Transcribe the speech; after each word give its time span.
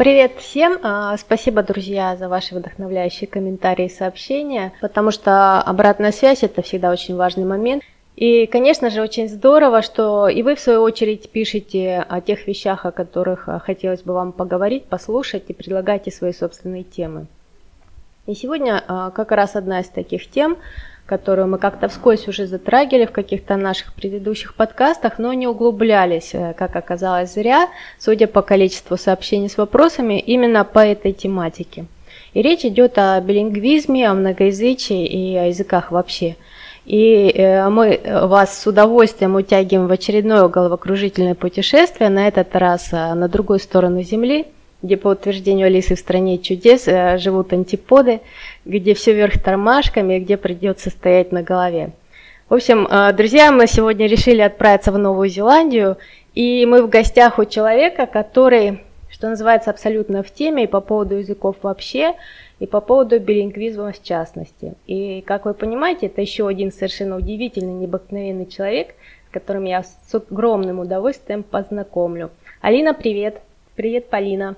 Привет 0.00 0.32
всем! 0.38 0.78
А, 0.82 1.14
спасибо, 1.18 1.62
друзья, 1.62 2.16
за 2.16 2.30
ваши 2.30 2.54
вдохновляющие 2.54 3.28
комментарии 3.28 3.84
и 3.84 3.90
сообщения, 3.90 4.72
потому 4.80 5.10
что 5.10 5.60
обратная 5.60 6.10
связь– 6.10 6.38
это 6.42 6.62
всегда 6.62 6.90
очень 6.90 7.16
важный 7.16 7.44
момент. 7.44 7.82
И, 8.16 8.46
конечно 8.46 8.88
же, 8.88 9.02
очень 9.02 9.28
здорово, 9.28 9.82
что 9.82 10.26
и 10.26 10.42
вы, 10.42 10.54
в 10.54 10.60
свою 10.60 10.80
очередь, 10.80 11.28
пишете 11.28 12.02
о 12.08 12.22
тех 12.22 12.46
вещах, 12.46 12.86
о 12.86 12.92
которых 12.92 13.46
а, 13.46 13.58
хотелось 13.58 14.00
бы 14.00 14.14
вам 14.14 14.32
поговорить, 14.32 14.84
послушать 14.84 15.44
и 15.48 15.52
предлагаете 15.52 16.10
свои 16.10 16.32
собственные 16.32 16.84
темы. 16.84 17.26
И 18.26 18.34
сегодня 18.34 18.82
а, 18.88 19.10
как 19.10 19.32
раз 19.32 19.54
одна 19.54 19.80
из 19.80 19.88
таких 19.88 20.30
тем, 20.30 20.56
которую 21.10 21.48
мы 21.48 21.58
как-то 21.58 21.88
вскользь 21.88 22.28
уже 22.28 22.46
затрагивали 22.46 23.04
в 23.04 23.10
каких-то 23.10 23.56
наших 23.56 23.92
предыдущих 23.94 24.54
подкастах, 24.54 25.18
но 25.18 25.32
не 25.32 25.48
углублялись, 25.48 26.30
э, 26.34 26.54
как 26.56 26.76
оказалось, 26.76 27.34
зря, 27.34 27.68
судя 27.98 28.28
по 28.28 28.42
количеству 28.42 28.96
сообщений 28.96 29.48
с 29.48 29.58
вопросами 29.58 30.20
именно 30.20 30.62
по 30.64 30.78
этой 30.78 31.12
тематике. 31.12 31.86
И 32.32 32.42
речь 32.42 32.64
идет 32.64 32.96
о 32.96 33.20
билингвизме, 33.20 34.08
о 34.08 34.14
многоязычии 34.14 35.04
и 35.04 35.36
о 35.36 35.46
языках 35.46 35.90
вообще. 35.90 36.36
И 36.86 37.32
э, 37.34 37.68
мы 37.68 38.00
вас 38.04 38.62
с 38.62 38.66
удовольствием 38.68 39.34
утягиваем 39.34 39.88
в 39.88 39.92
очередное 39.92 40.46
головокружительное 40.46 41.34
путешествие, 41.34 42.08
на 42.08 42.28
этот 42.28 42.54
раз 42.54 42.92
э, 42.92 43.14
на 43.14 43.26
другую 43.28 43.58
сторону 43.58 44.02
Земли– 44.02 44.46
где 44.82 44.96
по 44.96 45.08
утверждению 45.08 45.66
Алисы 45.66 45.94
в 45.94 45.98
стране 45.98 46.38
чудес 46.38 46.88
э, 46.88 47.18
живут 47.18 47.52
антиподы, 47.52 48.20
где 48.64 48.94
все 48.94 49.12
вверх 49.12 49.42
тормашками, 49.42 50.18
где 50.18 50.36
придется 50.36 50.90
стоять 50.90 51.32
на 51.32 51.42
голове. 51.42 51.90
В 52.48 52.54
общем, 52.54 52.86
э, 52.86 53.12
друзья, 53.12 53.52
мы 53.52 53.66
сегодня 53.66 54.06
решили 54.06 54.40
отправиться 54.40 54.90
в 54.92 54.98
Новую 54.98 55.28
Зеландию, 55.28 55.98
и 56.34 56.64
мы 56.66 56.82
в 56.82 56.88
гостях 56.88 57.38
у 57.38 57.44
человека, 57.44 58.06
который, 58.06 58.80
что 59.10 59.28
называется, 59.28 59.70
абсолютно 59.70 60.22
в 60.22 60.30
теме 60.32 60.64
и 60.64 60.66
по 60.66 60.80
поводу 60.80 61.16
языков 61.16 61.56
вообще, 61.62 62.14
и 62.58 62.66
по 62.66 62.80
поводу 62.80 63.18
билингвизма 63.18 63.92
в 63.92 64.02
частности. 64.02 64.74
И, 64.86 65.22
как 65.26 65.44
вы 65.44 65.54
понимаете, 65.54 66.06
это 66.06 66.20
еще 66.20 66.46
один 66.46 66.72
совершенно 66.72 67.16
удивительный, 67.16 67.72
необыкновенный 67.72 68.46
человек, 68.46 68.94
с 69.28 69.32
которым 69.32 69.64
я 69.64 69.82
с 69.82 70.14
огромным 70.14 70.80
удовольствием 70.80 71.42
познакомлю. 71.42 72.30
Алина, 72.60 72.94
привет! 72.94 73.40
Привет, 73.76 74.10
Полина! 74.10 74.56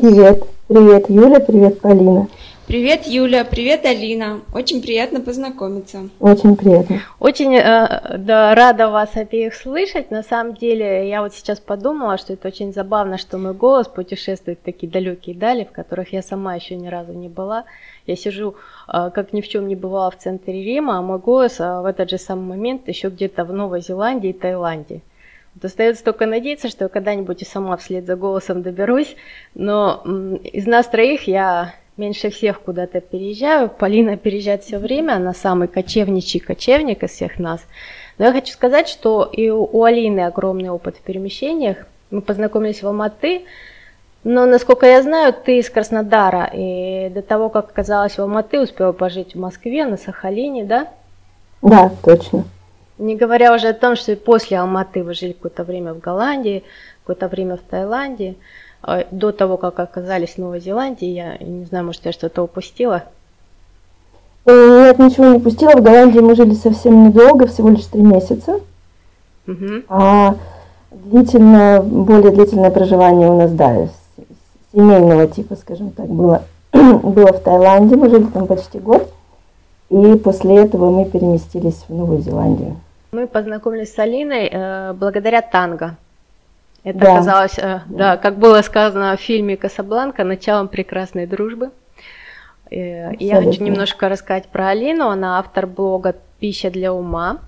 Привет, 0.00 0.42
привет, 0.66 1.08
Юля, 1.08 1.38
привет, 1.38 1.80
Полина. 1.80 2.26
Привет, 2.66 3.06
Юля, 3.06 3.44
привет, 3.44 3.84
Алина. 3.84 4.40
Очень 4.52 4.82
приятно 4.82 5.20
познакомиться. 5.20 6.08
Очень 6.18 6.56
приятно. 6.56 7.00
Очень 7.20 7.54
э, 7.54 8.16
да, 8.18 8.56
рада 8.56 8.88
вас 8.88 9.14
обеих 9.14 9.54
слышать. 9.54 10.10
На 10.10 10.24
самом 10.24 10.54
деле, 10.54 11.08
я 11.08 11.22
вот 11.22 11.32
сейчас 11.32 11.60
подумала, 11.60 12.18
что 12.18 12.32
это 12.32 12.48
очень 12.48 12.72
забавно, 12.72 13.18
что 13.18 13.38
мой 13.38 13.54
голос 13.54 13.86
путешествует 13.86 14.58
в 14.58 14.64
такие 14.64 14.90
далекие 14.90 15.36
дали, 15.36 15.62
в 15.62 15.70
которых 15.70 16.12
я 16.12 16.22
сама 16.22 16.56
еще 16.56 16.74
ни 16.74 16.88
разу 16.88 17.12
не 17.12 17.28
была. 17.28 17.64
Я 18.04 18.16
сижу, 18.16 18.56
э, 18.88 19.10
как 19.14 19.32
ни 19.32 19.42
в 19.42 19.48
чем 19.48 19.68
не 19.68 19.76
бывала, 19.76 20.10
в 20.10 20.18
центре 20.18 20.64
Рима, 20.64 20.98
а 20.98 21.02
мой 21.02 21.20
голос 21.20 21.60
э, 21.60 21.80
в 21.82 21.84
этот 21.84 22.10
же 22.10 22.18
самый 22.18 22.56
момент 22.56 22.88
еще 22.88 23.10
где-то 23.10 23.44
в 23.44 23.52
Новой 23.52 23.80
Зеландии 23.80 24.30
и 24.30 24.32
Таиланде. 24.32 25.02
Остается 25.62 26.04
только 26.04 26.26
надеяться, 26.26 26.68
что 26.68 26.84
я 26.84 26.88
когда-нибудь 26.88 27.42
и 27.42 27.44
сама 27.44 27.76
вслед 27.76 28.06
за 28.06 28.16
голосом 28.16 28.62
доберусь. 28.62 29.16
Но 29.54 30.02
из 30.42 30.66
нас 30.66 30.86
троих 30.88 31.26
я 31.26 31.74
меньше 31.96 32.30
всех 32.30 32.60
куда-то 32.60 33.00
переезжаю. 33.00 33.68
Полина 33.68 34.16
переезжает 34.16 34.64
все 34.64 34.78
время, 34.78 35.14
она 35.14 35.32
самый 35.32 35.68
кочевничий 35.68 36.40
кочевник 36.40 37.02
из 37.02 37.10
всех 37.10 37.38
нас. 37.38 37.60
Но 38.18 38.26
я 38.26 38.32
хочу 38.32 38.52
сказать, 38.52 38.88
что 38.88 39.24
и 39.24 39.50
у 39.50 39.82
Алины 39.82 40.20
огромный 40.20 40.70
опыт 40.70 40.96
в 40.96 41.00
перемещениях. 41.00 41.78
Мы 42.10 42.20
познакомились 42.20 42.82
в 42.82 42.86
Алматы, 42.86 43.42
но, 44.22 44.46
насколько 44.46 44.86
я 44.86 45.02
знаю, 45.02 45.34
ты 45.34 45.58
из 45.58 45.68
Краснодара, 45.68 46.50
и 46.52 47.10
до 47.10 47.22
того, 47.22 47.50
как 47.50 47.70
оказалась 47.70 48.14
в 48.14 48.20
Алматы, 48.20 48.60
успела 48.60 48.92
пожить 48.92 49.34
в 49.34 49.38
Москве, 49.38 49.84
на 49.84 49.96
Сахалине, 49.98 50.64
да? 50.64 50.88
Да, 51.60 51.90
точно. 52.02 52.44
Не 52.98 53.16
говоря 53.16 53.54
уже 53.54 53.68
о 53.68 53.74
том, 53.74 53.96
что 53.96 54.14
после 54.16 54.58
Алматы 54.58 55.02
вы 55.02 55.14
жили 55.14 55.32
какое-то 55.32 55.64
время 55.64 55.94
в 55.94 56.00
Голландии, 56.00 56.62
какое-то 57.02 57.28
время 57.28 57.56
в 57.56 57.60
Таиланде. 57.60 58.36
А 58.82 59.04
до 59.10 59.32
того, 59.32 59.56
как 59.56 59.80
оказались 59.80 60.34
в 60.34 60.38
Новой 60.38 60.60
Зеландии, 60.60 61.08
я 61.08 61.36
не 61.38 61.64
знаю, 61.64 61.86
может, 61.86 62.04
я 62.04 62.12
что-то 62.12 62.42
упустила. 62.42 63.04
Э, 64.46 64.86
нет, 64.86 64.98
ничего 64.98 65.26
не 65.26 65.36
упустила. 65.38 65.72
В 65.72 65.82
Голландии 65.82 66.20
мы 66.20 66.34
жили 66.36 66.54
совсем 66.54 67.08
недолго, 67.08 67.46
всего 67.46 67.70
лишь 67.70 67.86
три 67.86 68.02
месяца. 68.02 68.60
Угу. 69.46 69.82
А 69.88 70.36
длительное, 70.90 71.80
более 71.80 72.30
длительное 72.30 72.70
проживание 72.70 73.28
у 73.28 73.38
нас, 73.38 73.50
да, 73.52 73.88
семейного 74.72 75.26
типа, 75.26 75.56
скажем 75.56 75.90
так, 75.90 76.06
было, 76.06 76.42
было 76.72 77.32
в 77.32 77.40
Таиланде. 77.40 77.96
Мы 77.96 78.10
жили 78.10 78.24
там 78.24 78.46
почти 78.46 78.78
год. 78.78 79.10
И 79.90 80.16
после 80.16 80.58
этого 80.64 80.90
мы 80.90 81.04
переместились 81.10 81.84
в 81.88 81.94
Новую 81.94 82.20
Зеландию. 82.20 82.76
Мы 83.12 83.26
познакомились 83.26 83.94
с 83.94 83.98
Алиной 83.98 84.48
э, 84.50 84.92
благодаря 84.94 85.40
танго. 85.40 85.96
Это 86.82 86.98
да. 86.98 87.12
оказалось, 87.14 87.58
э, 87.58 87.80
да, 87.86 88.16
как 88.16 88.38
было 88.38 88.60
сказано 88.62 89.16
в 89.16 89.20
фильме 89.20 89.56
«Касабланка», 89.56 90.24
началом 90.24 90.68
прекрасной 90.68 91.26
дружбы. 91.26 91.70
Э, 92.70 93.12
я 93.18 93.40
хочу 93.42 93.62
немножко 93.62 94.08
рассказать 94.08 94.48
про 94.48 94.68
Алину. 94.68 95.08
Она 95.08 95.38
автор 95.38 95.66
блога 95.66 96.14
«Пища 96.40 96.70
для 96.70 96.92
ума», 96.92 97.38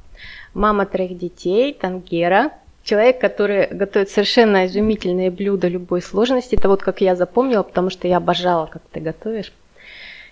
мама 0.55 0.87
троих 0.87 1.19
детей, 1.19 1.75
тангера, 1.75 2.51
человек, 2.83 3.21
который 3.21 3.67
готовит 3.67 4.09
совершенно 4.09 4.67
изумительные 4.67 5.31
блюда 5.31 5.69
любой 5.69 6.01
сложности. 6.01 6.55
Это 6.55 6.69
вот 6.69 6.83
как 6.83 7.01
я 7.01 7.17
запомнила, 7.17 7.63
потому 7.63 7.91
что 7.91 8.09
я 8.09 8.19
обожала, 8.19 8.67
как 8.67 8.83
ты 8.91 9.01
готовишь. 9.01 9.53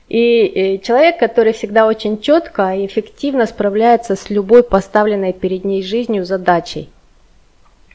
И 0.09 0.81
человек, 0.85 1.19
который 1.19 1.53
всегда 1.53 1.87
очень 1.87 2.21
четко 2.21 2.75
и 2.75 2.87
эффективно 2.87 3.47
справляется 3.47 4.17
с 4.17 4.29
любой 4.29 4.63
поставленной 4.63 5.33
перед 5.33 5.65
ней 5.65 5.83
жизнью 5.83 6.25
задачей. 6.25 6.91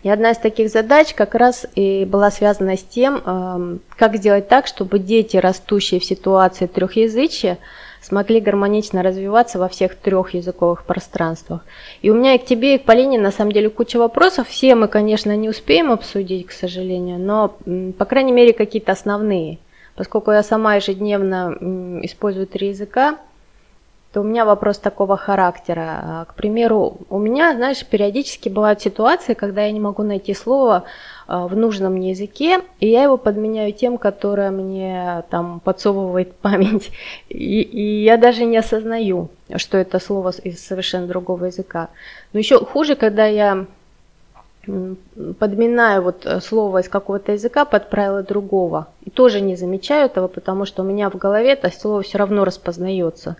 И 0.01 0.09
одна 0.09 0.31
из 0.31 0.37
таких 0.37 0.69
задач 0.69 1.13
как 1.13 1.35
раз 1.35 1.67
и 1.75 2.05
была 2.05 2.31
связана 2.31 2.77
с 2.77 2.83
тем, 2.83 3.21
эм, 3.25 3.81
как 3.97 4.15
сделать 4.15 4.47
так, 4.47 4.65
чтобы 4.65 4.97
дети, 4.97 5.35
растущие 5.35 5.99
в 5.99 6.05
ситуации 6.05 6.67
трехязычия, 6.67 7.57
смогли 8.01 8.39
гармонично 8.39 9.03
развиваться 9.03 9.59
во 9.59 9.67
всех 9.67 9.95
трех 9.95 10.33
языковых 10.33 10.85
пространствах. 10.85 11.65
И 12.01 12.09
у 12.09 12.15
меня 12.15 12.35
и 12.35 12.37
к 12.37 12.45
тебе, 12.45 12.75
и 12.75 12.77
к 12.77 12.85
Полине 12.85 13.19
на 13.19 13.31
самом 13.31 13.51
деле 13.51 13.69
куча 13.69 13.97
вопросов. 13.97 14.47
Все 14.47 14.73
мы, 14.73 14.87
конечно, 14.87 15.35
не 15.35 15.49
успеем 15.49 15.91
обсудить, 15.91 16.47
к 16.47 16.53
сожалению, 16.53 17.19
но, 17.19 17.55
по 17.97 18.05
крайней 18.05 18.31
мере, 18.31 18.53
какие-то 18.53 18.93
основные– 18.93 19.59
Поскольку 19.99 20.31
я 20.31 20.43
сама 20.43 20.75
ежедневно 20.75 21.57
использую 22.03 22.47
три 22.47 22.69
языка, 22.69 23.17
то 24.13 24.21
у 24.21 24.23
меня 24.23 24.45
вопрос 24.45 24.77
такого 24.77 25.17
характера. 25.17 25.99
А, 26.01 26.25
к 26.25 26.35
примеру, 26.35 26.99
у 27.09 27.19
меня, 27.19 27.53
знаешь, 27.53 27.85
периодически 27.85 28.47
бывают 28.47 28.79
ситуации, 28.79 29.33
когда 29.33 29.63
я 29.63 29.73
не 29.73 29.81
могу 29.81 30.03
найти 30.03 30.33
слово 30.33 30.85
а, 31.27 31.47
в 31.47 31.57
нужном 31.57 31.95
мне 31.95 32.11
языке, 32.11 32.61
и 32.79 32.87
я 32.87 33.03
его 33.03 33.17
подменяю 33.17 33.73
тем, 33.73 33.97
которое 33.97 34.51
мне 34.51 35.25
там 35.29 35.59
подсовывает 35.59 36.33
память. 36.41 36.91
И, 37.27 37.61
и 37.61 38.03
я 38.05 38.15
даже 38.15 38.45
не 38.45 38.55
осознаю, 38.55 39.27
что 39.57 39.77
это 39.77 39.99
слово 39.99 40.31
из 40.43 40.65
совершенно 40.65 41.07
другого 41.07 41.47
языка. 41.47 41.89
Но 42.31 42.39
еще 42.39 42.57
хуже, 42.63 42.95
когда 42.95 43.25
я 43.25 43.65
подминаю 45.39 46.01
вот 46.01 46.25
э, 46.25 46.41
слово 46.41 46.79
из 46.79 46.89
какого-то 46.89 47.33
языка 47.33 47.65
под 47.65 47.89
правило 47.89 48.23
другого. 48.23 48.87
И 49.05 49.09
тоже 49.09 49.41
не 49.41 49.55
замечаю 49.55 50.05
этого, 50.05 50.27
потому 50.27 50.65
что 50.65 50.83
у 50.83 50.85
меня 50.85 51.09
в 51.09 51.15
голове 51.15 51.51
это 51.53 51.71
слово 51.71 52.01
все 52.01 52.17
равно 52.17 52.45
распознается. 52.45 53.35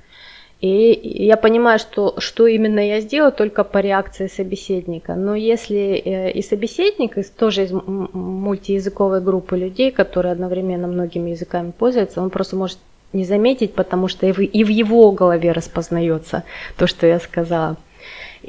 И 0.61 0.99
я 1.03 1.37
понимаю, 1.37 1.79
что, 1.79 2.15
что 2.17 2.45
именно 2.45 2.85
я 2.85 2.99
сделаю 2.99 3.31
только 3.31 3.63
по 3.63 3.77
реакции 3.77 4.27
собеседника. 4.27 5.15
Но 5.15 5.33
если 5.35 5.77
э, 5.77 6.31
и 6.31 6.41
собеседник, 6.41 7.17
и 7.17 7.23
тоже 7.23 7.63
из 7.63 7.71
мультиязыковой 7.71 9.21
группы 9.21 9.57
людей, 9.57 9.91
которые 9.91 10.33
одновременно 10.33 10.87
многими 10.87 11.31
языками 11.31 11.71
пользуются, 11.71 12.21
он 12.21 12.29
просто 12.29 12.55
может 12.55 12.77
не 13.13 13.25
заметить, 13.25 13.73
потому 13.73 14.07
что 14.07 14.27
и 14.27 14.63
в 14.63 14.67
его 14.67 15.11
голове 15.11 15.51
распознается 15.51 16.43
то, 16.77 16.87
что 16.87 17.07
я 17.07 17.19
сказала. 17.19 17.77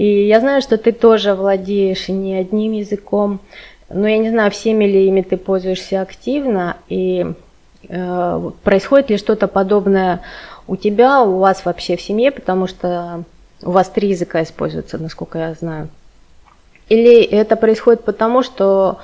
И 0.00 0.26
я 0.26 0.40
знаю, 0.40 0.62
что 0.62 0.78
ты 0.78 0.92
тоже 0.92 1.34
владеешь 1.34 2.08
не 2.08 2.34
одним 2.34 2.72
языком, 2.72 3.38
но 3.90 4.08
я 4.08 4.16
не 4.16 4.30
знаю, 4.30 4.50
всеми 4.50 4.86
ли 4.86 5.06
ими 5.08 5.20
ты 5.20 5.36
пользуешься 5.36 6.00
активно, 6.00 6.78
и 6.88 7.34
э, 7.86 8.50
происходит 8.64 9.10
ли 9.10 9.18
что-то 9.18 9.46
подобное 9.46 10.22
у 10.66 10.76
тебя, 10.76 11.20
у 11.20 11.36
вас 11.36 11.66
вообще 11.66 11.98
в 11.98 12.00
семье, 12.00 12.30
потому 12.30 12.66
что 12.66 13.24
у 13.62 13.72
вас 13.72 13.90
три 13.90 14.08
языка 14.08 14.42
используются, 14.42 14.96
насколько 14.96 15.38
я 15.38 15.52
знаю. 15.52 15.90
Или 16.88 17.22
это 17.22 17.56
происходит 17.56 18.02
потому, 18.02 18.42
что 18.42 19.00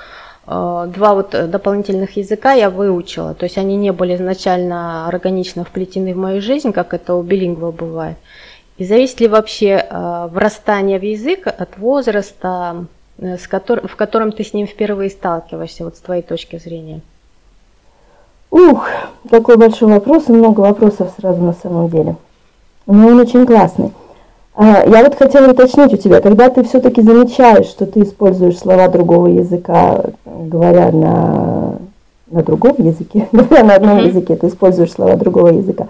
э, 0.46 0.50
два 0.96 1.12
вот 1.12 1.36
дополнительных 1.50 2.16
языка 2.16 2.54
я 2.54 2.70
выучила, 2.70 3.34
то 3.34 3.44
есть 3.44 3.58
они 3.58 3.76
не 3.76 3.92
были 3.92 4.16
изначально 4.16 5.06
органично 5.08 5.62
вплетены 5.62 6.14
в 6.14 6.16
мою 6.16 6.40
жизнь, 6.40 6.72
как 6.72 6.94
это 6.94 7.16
у 7.16 7.22
билингва 7.22 7.70
бывает. 7.70 8.16
И 8.78 8.84
зависит 8.84 9.20
ли 9.20 9.28
вообще 9.28 9.86
э, 9.88 10.28
врастание 10.30 10.98
в 10.98 11.02
язык 11.02 11.46
от 11.46 11.78
возраста, 11.78 12.84
э, 13.18 13.38
с 13.38 13.48
котор, 13.48 13.86
в 13.88 13.96
котором 13.96 14.32
ты 14.32 14.44
с 14.44 14.52
ним 14.52 14.66
впервые 14.66 15.10
сталкиваешься, 15.10 15.84
вот 15.84 15.96
с 15.96 16.00
твоей 16.00 16.22
точки 16.22 16.58
зрения? 16.58 17.00
Ух, 18.50 18.86
какой 19.30 19.56
большой 19.56 19.88
вопрос 19.88 20.28
и 20.28 20.32
много 20.32 20.60
вопросов 20.60 21.12
сразу 21.18 21.42
на 21.42 21.54
самом 21.54 21.88
деле. 21.88 22.16
Но 22.86 23.08
он 23.08 23.20
очень 23.20 23.46
классный. 23.46 23.92
А, 24.54 24.86
я 24.86 25.02
вот 25.02 25.16
хотела 25.16 25.50
уточнить 25.50 25.92
у 25.92 25.96
тебя, 25.96 26.20
когда 26.20 26.48
ты 26.48 26.62
все-таки 26.64 27.02
замечаешь, 27.02 27.66
что 27.66 27.86
ты 27.86 28.02
используешь 28.02 28.58
слова 28.58 28.88
другого 28.88 29.26
языка, 29.26 30.04
говоря 30.24 30.92
на, 30.92 31.76
на 32.30 32.42
другом 32.42 32.74
языке, 32.78 33.28
говоря 33.32 33.64
на 33.64 33.74
одном 33.74 33.98
mm-hmm. 33.98 34.08
языке, 34.08 34.36
ты 34.36 34.48
используешь 34.48 34.92
слова 34.92 35.16
другого 35.16 35.48
языка. 35.48 35.88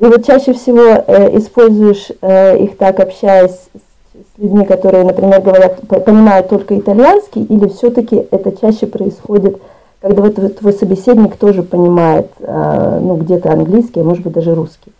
И 0.00 0.04
вот 0.06 0.24
чаще 0.24 0.54
всего 0.54 0.80
э, 0.80 1.36
используешь 1.36 2.08
э, 2.22 2.58
их 2.58 2.78
так, 2.78 3.00
общаясь 3.00 3.52
с, 3.52 3.68
с 3.74 4.38
людьми, 4.38 4.64
которые, 4.64 5.04
например, 5.04 5.42
говорят, 5.42 5.86
понимают 5.86 6.48
только 6.48 6.78
итальянский, 6.78 7.44
или 7.44 7.68
все-таки 7.68 8.26
это 8.30 8.52
чаще 8.58 8.86
происходит, 8.86 9.60
когда 10.00 10.22
вот 10.22 10.58
твой 10.58 10.72
собеседник 10.72 11.36
тоже 11.36 11.62
понимает, 11.62 12.30
э, 12.38 12.98
ну, 13.02 13.16
где-то 13.16 13.52
английский, 13.52 14.00
а 14.00 14.04
может 14.04 14.24
быть 14.24 14.32
даже 14.32 14.54
русский? 14.54 14.90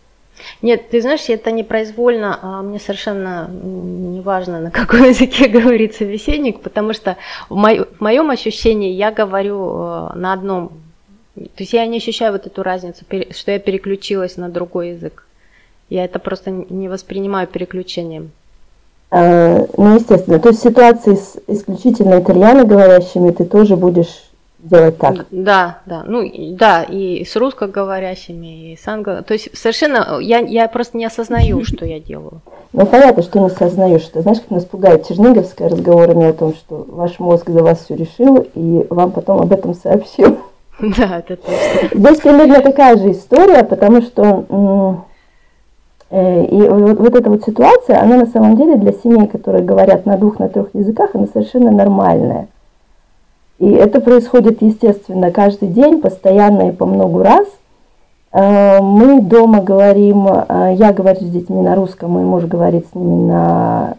Нет, 0.61 0.91
ты 0.91 1.01
знаешь, 1.01 1.29
это 1.29 1.51
непроизвольно, 1.51 2.39
а 2.43 2.63
мне 2.63 2.79
совершенно 2.79 3.49
не 3.51 4.21
важно, 4.21 4.61
на 4.61 4.71
каком 4.71 5.05
языке 5.09 5.49
говорит 5.49 5.95
собеседник, 5.95 6.61
потому 6.61 6.93
что 6.93 7.17
в, 7.49 7.55
мо- 7.55 7.87
в 7.87 8.01
моем 8.03 8.29
ощущении 8.29 8.93
я 8.93 9.11
говорю 9.11 9.67
э, 9.67 10.09
на 10.17 10.35
одном, 10.35 10.73
то 11.47 11.63
есть 11.63 11.73
я 11.73 11.87
не 11.87 11.99
ощущаю 11.99 12.33
вот 12.33 12.47
эту 12.47 12.63
разницу, 12.63 13.05
что 13.31 13.53
я 13.53 13.59
переключилась 13.59 14.37
на 14.37 14.49
другой 14.49 14.91
язык. 14.91 15.27
Я 15.89 16.05
это 16.05 16.19
просто 16.19 16.51
не 16.51 16.89
воспринимаю 16.89 17.49
переключением. 17.49 18.31
А, 19.11 19.67
ну, 19.77 19.97
естественно. 19.97 20.39
То 20.39 20.51
есть 20.51 20.61
в 20.61 20.63
ситуации 20.63 21.15
с 21.17 21.37
исключительно 21.49 22.21
итальяно 22.21 22.65
говорящими 22.65 23.33
ты 23.33 23.45
тоже 23.45 23.77
будешь 23.77 24.31
делать 24.59 24.99
так. 24.99 25.27
Да, 25.31 25.79
да, 25.87 26.05
ну 26.07 26.23
да, 26.53 26.83
и 26.83 27.25
с 27.25 27.35
русскоговорящими, 27.37 28.73
и 28.73 28.77
с 28.77 28.87
англо... 28.87 29.23
То 29.23 29.33
есть 29.35 29.57
совершенно, 29.57 30.19
я, 30.21 30.39
я 30.39 30.69
просто 30.69 30.99
не 30.99 31.07
осознаю, 31.07 31.65
что 31.65 31.87
я 31.87 31.99
делаю. 31.99 32.41
Ну 32.73 32.87
понятно, 32.87 33.23
что 33.23 33.41
не 33.41 33.47
осознаешь, 33.47 34.03
что 34.03 34.23
знаешь, 34.23 34.41
как 34.41 34.51
нас 34.51 34.65
пугает 34.65 35.09
Черниговская 35.09 35.69
разговорами 35.69 36.27
о 36.27 36.33
том, 36.33 36.55
что 36.55 36.87
ваш 36.89 37.19
мозг 37.19 37.49
за 37.49 37.63
вас 37.63 37.85
все 37.85 37.97
решил, 37.97 38.47
и 38.55 38.87
вам 38.91 39.13
потом 39.13 39.41
об 39.41 39.53
этом 39.53 39.75
сообщил. 39.75 40.39
Да, 40.97 41.19
это 41.19 41.37
точно. 41.37 41.89
Здесь 41.93 42.21
примерно 42.21 42.61
такая 42.61 42.97
же 42.97 43.11
история, 43.13 43.65
потому 43.65 44.01
что 44.01 45.05
э, 46.11 46.45
и 46.47 46.69
вот, 46.69 46.99
вот 46.99 47.15
эта 47.15 47.29
вот 47.31 47.45
ситуация, 47.45 48.01
она 48.01 48.17
на 48.17 48.27
самом 48.27 48.57
деле 48.57 48.77
для 48.77 48.93
семей, 48.93 49.27
которые 49.27 49.63
говорят 49.63 50.07
на 50.07 50.17
двух, 50.17 50.39
на 50.39 50.49
трех 50.49 50.75
языках, 50.75 51.11
она 51.15 51.27
совершенно 51.27 51.71
нормальная. 51.71 52.49
И 53.59 53.71
это 53.71 54.01
происходит, 54.01 54.63
естественно, 54.63 55.31
каждый 55.31 55.69
день, 55.69 56.01
постоянно 56.01 56.71
и 56.71 56.73
по 56.73 56.87
много 56.87 57.25
раз. 57.25 57.47
Э, 58.33 58.81
мы 58.81 59.21
дома 59.21 59.63
говорим, 59.63 60.29
э, 60.29 60.75
я 60.77 60.95
говорю 60.95 61.21
с 61.21 61.31
детьми 61.31 61.61
на 61.61 61.75
русском, 61.75 62.13
мой 62.13 62.25
муж 62.25 62.45
говорит 62.45 62.87
с 62.91 62.95
ними 62.95 63.29
на 63.29 63.97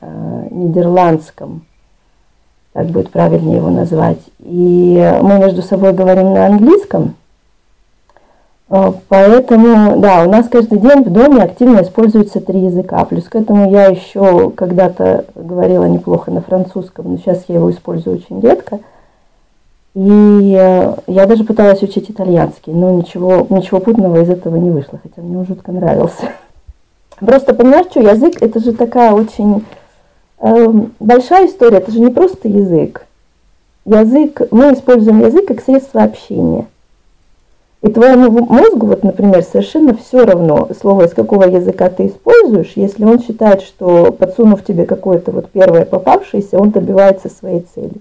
нидерландском, 0.49 1.61
так 2.73 2.87
будет 2.87 3.09
правильнее 3.09 3.57
его 3.57 3.69
назвать. 3.69 4.19
И 4.39 5.19
мы 5.21 5.39
между 5.39 5.61
собой 5.61 5.93
говорим 5.93 6.33
на 6.33 6.45
английском. 6.45 7.15
Поэтому, 9.09 9.99
да, 9.99 10.23
у 10.23 10.29
нас 10.29 10.47
каждый 10.47 10.79
день 10.79 11.03
в 11.03 11.09
доме 11.11 11.43
активно 11.43 11.81
используются 11.81 12.39
три 12.39 12.61
языка. 12.61 13.03
Плюс 13.03 13.25
к 13.25 13.35
этому 13.35 13.69
я 13.69 13.87
еще 13.87 14.49
когда-то 14.51 15.25
говорила 15.35 15.83
неплохо 15.85 16.31
на 16.31 16.41
французском, 16.41 17.11
но 17.11 17.17
сейчас 17.17 17.43
я 17.49 17.55
его 17.55 17.69
использую 17.69 18.17
очень 18.17 18.39
редко– 18.39 18.79
и 19.93 20.57
э, 20.57 20.95
я 21.07 21.25
даже 21.25 21.43
пыталась 21.43 21.83
учить 21.83 22.09
итальянский, 22.09 22.71
но 22.71 22.91
ничего, 22.91 23.45
ничего 23.49 23.81
путного 23.81 24.21
из 24.21 24.29
этого 24.29 24.55
не 24.55 24.71
вышло, 24.71 24.99
хотя 25.03 25.21
мне 25.21 25.37
он 25.37 25.45
жутко 25.45 25.73
нравился. 25.73 26.29
Просто 27.19 27.53
понимаешь, 27.53 27.87
что 27.87 27.99
язык 27.99 28.41
это 28.41 28.59
же 28.59 28.71
такая 28.71 29.11
очень 29.11 29.65
большая 30.99 31.47
история, 31.47 31.77
это 31.77 31.91
же 31.91 31.99
не 31.99 32.11
просто 32.11 32.47
язык. 32.47 33.05
Язык, 33.85 34.41
мы 34.51 34.73
используем 34.73 35.25
язык 35.25 35.47
как 35.47 35.61
средство 35.61 36.03
общения. 36.03 36.67
И 37.81 37.89
твоему 37.89 38.45
мозгу, 38.45 38.87
вот, 38.87 39.03
например, 39.03 39.43
совершенно 39.43 39.95
все 39.95 40.23
равно, 40.23 40.69
слово 40.79 41.05
из 41.05 41.13
какого 41.13 41.45
языка 41.45 41.89
ты 41.89 42.07
используешь, 42.07 42.73
если 42.75 43.03
он 43.03 43.19
считает, 43.19 43.61
что 43.61 44.11
подсунув 44.11 44.63
тебе 44.63 44.85
какое-то 44.85 45.31
вот 45.31 45.49
первое 45.49 45.85
попавшееся, 45.85 46.59
он 46.59 46.69
добивается 46.69 47.29
своей 47.29 47.65
цели. 47.73 47.93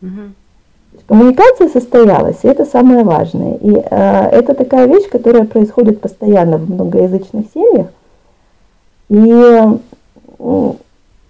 Угу. 0.00 0.20
Коммуникация 1.08 1.68
состоялась, 1.68 2.38
и 2.44 2.48
это 2.48 2.64
самое 2.64 3.02
важное. 3.02 3.56
И 3.56 3.72
э, 3.74 4.28
это 4.30 4.54
такая 4.54 4.86
вещь, 4.86 5.08
которая 5.08 5.44
происходит 5.44 6.00
постоянно 6.00 6.56
в 6.56 6.70
многоязычных 6.70 7.46
семьях. 7.52 7.88
И 9.08 9.78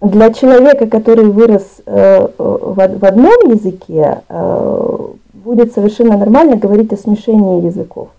для 0.01 0.33
человека, 0.33 0.87
который 0.87 1.25
вырос 1.25 1.63
э, 1.85 2.27
в, 2.37 3.05
одном 3.05 3.51
языке, 3.51 4.21
э, 4.27 4.97
будет 5.33 5.73
совершенно 5.73 6.17
нормально 6.17 6.55
говорить 6.55 6.91
о 6.91 6.97
смешении 6.97 7.65
языков. 7.65 8.09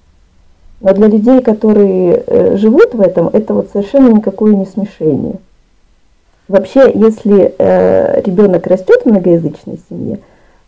Но 0.80 0.94
для 0.94 1.08
людей, 1.08 1.40
которые 1.42 2.22
э, 2.24 2.56
живут 2.56 2.94
в 2.94 3.00
этом, 3.00 3.28
это 3.32 3.54
вот 3.54 3.70
совершенно 3.72 4.12
никакое 4.12 4.54
не 4.54 4.66
смешение. 4.66 5.34
Вообще, 6.48 6.90
если 6.92 7.54
ребенок 8.26 8.66
растет 8.66 9.02
в 9.02 9.06
многоязычной 9.06 9.78
семье, 9.88 10.18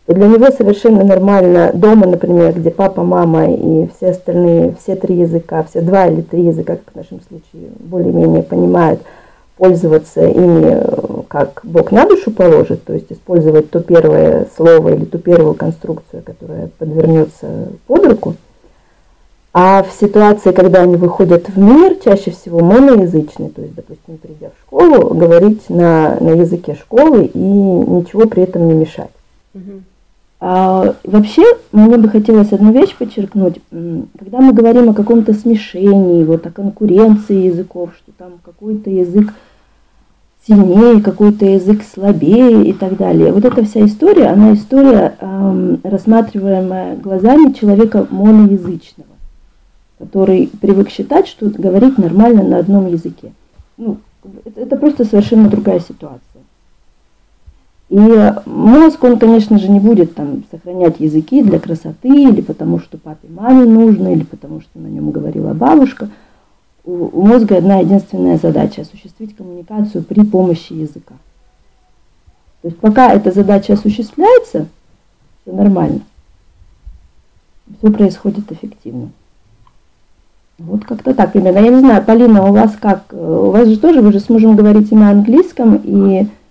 для 0.06 0.28
него 0.28 0.50
совершенно 0.50 1.04
нормально 1.04 1.72
дома, 1.74 2.06
например, 2.06 2.54
где 2.54 2.70
папа, 2.70 3.02
мама 3.02 3.50
и 3.52 3.88
все 3.96 4.10
остальные, 4.10 4.76
все 4.80 4.94
три 4.94 5.16
языка, 5.16 5.64
все 5.64 5.82
два 5.82 6.06
или 6.06 6.22
три 6.22 6.44
языка, 6.44 6.76
как 6.76 6.92
в 6.92 6.96
нашем 6.96 7.20
случае, 7.28 7.70
более-менее 7.80 8.44
понимают, 8.44 9.00
пользоваться 9.56 10.26
ими, 10.26 10.82
как 11.28 11.60
Бог 11.62 11.92
на 11.92 12.06
душу 12.06 12.30
положит, 12.30 12.84
то 12.84 12.92
есть 12.92 13.10
использовать 13.10 13.70
то 13.70 13.80
первое 13.80 14.48
слово 14.56 14.94
или 14.94 15.04
ту 15.04 15.18
первую 15.18 15.54
конструкцию, 15.54 16.22
которая 16.24 16.70
подвернется 16.78 17.68
под 17.86 18.06
руку. 18.06 18.34
А 19.56 19.84
в 19.84 19.92
ситуации, 19.92 20.50
когда 20.50 20.82
они 20.82 20.96
выходят 20.96 21.48
в 21.48 21.56
мир, 21.56 21.96
чаще 22.04 22.32
всего 22.32 22.58
моноязычный, 22.58 23.50
то 23.50 23.62
есть, 23.62 23.74
допустим, 23.76 24.18
придя 24.18 24.48
в 24.48 24.60
школу, 24.66 25.14
говорить 25.14 25.70
на, 25.70 26.16
на 26.18 26.30
языке 26.30 26.74
школы 26.74 27.26
и 27.26 27.38
ничего 27.38 28.26
при 28.26 28.42
этом 28.42 28.66
не 28.66 28.74
мешать. 28.74 29.12
Угу. 29.54 29.82
А, 30.46 30.94
вообще, 31.04 31.42
мне 31.72 31.96
бы 31.96 32.06
хотелось 32.10 32.52
одну 32.52 32.70
вещь 32.70 32.94
подчеркнуть. 32.94 33.62
Когда 33.70 34.42
мы 34.42 34.52
говорим 34.52 34.90
о 34.90 34.94
каком-то 34.94 35.32
смешении, 35.32 36.22
вот 36.22 36.46
о 36.46 36.50
конкуренции 36.50 37.46
языков, 37.46 37.92
что 37.96 38.12
там 38.18 38.32
какой-то 38.44 38.90
язык 38.90 39.32
сильнее, 40.46 41.00
какой-то 41.00 41.46
язык 41.46 41.80
слабее 41.82 42.66
и 42.66 42.74
так 42.74 42.98
далее. 42.98 43.32
Вот 43.32 43.46
эта 43.46 43.64
вся 43.64 43.86
история, 43.86 44.26
она 44.26 44.52
история, 44.52 45.14
рассматриваемая 45.82 46.96
глазами 46.96 47.54
человека 47.54 48.06
моноязычного, 48.10 49.08
который 49.98 50.50
привык 50.60 50.90
считать, 50.90 51.26
что 51.26 51.46
говорить 51.46 51.96
нормально 51.96 52.42
на 52.42 52.58
одном 52.58 52.88
языке. 52.88 53.32
Ну, 53.78 53.96
это 54.56 54.76
просто 54.76 55.06
совершенно 55.06 55.48
другая 55.48 55.80
ситуация. 55.80 56.33
И 57.94 58.32
мозг, 58.46 59.04
он, 59.04 59.20
конечно 59.20 59.56
же, 59.56 59.70
не 59.70 59.78
будет 59.78 60.16
там 60.16 60.42
сохранять 60.50 60.98
языки 60.98 61.44
для 61.44 61.60
красоты, 61.60 62.08
или 62.08 62.40
потому 62.40 62.80
что 62.80 62.98
папе, 62.98 63.28
маме 63.28 63.66
нужно, 63.66 64.12
или 64.12 64.24
потому 64.24 64.62
что 64.62 64.80
на 64.80 64.88
нем 64.88 65.12
говорила 65.12 65.54
бабушка. 65.54 66.10
У, 66.82 67.22
мозга 67.24 67.58
одна 67.58 67.78
единственная 67.78 68.36
задача– 68.36 68.80
осуществить 68.82 69.36
коммуникацию 69.36 70.02
при 70.02 70.24
помощи 70.24 70.72
языка. 70.72 71.14
То 72.62 72.68
есть 72.68 72.80
пока 72.80 73.12
эта 73.12 73.30
задача 73.30 73.74
осуществляется, 73.74 74.66
все 75.42 75.54
нормально. 75.54 76.00
Все 77.78 77.92
происходит 77.92 78.50
эффективно. 78.50 79.10
Вот 80.58 80.84
как-то 80.84 81.14
так 81.14 81.30
примерно. 81.30 81.58
Я 81.58 81.70
не 81.70 81.78
знаю, 81.78 82.02
Полина, 82.02 82.44
у 82.44 82.52
вас 82.52 82.74
как? 82.74 83.12
У 83.12 83.52
вас 83.52 83.68
же 83.68 83.78
тоже, 83.78 84.00
вы 84.00 84.12
же 84.12 84.18
с 84.18 84.28
мужем 84.28 84.56
говорите 84.56 84.96
на 84.96 85.10
английском, 85.10 85.76
и 85.76 86.26
Э, 86.26 86.43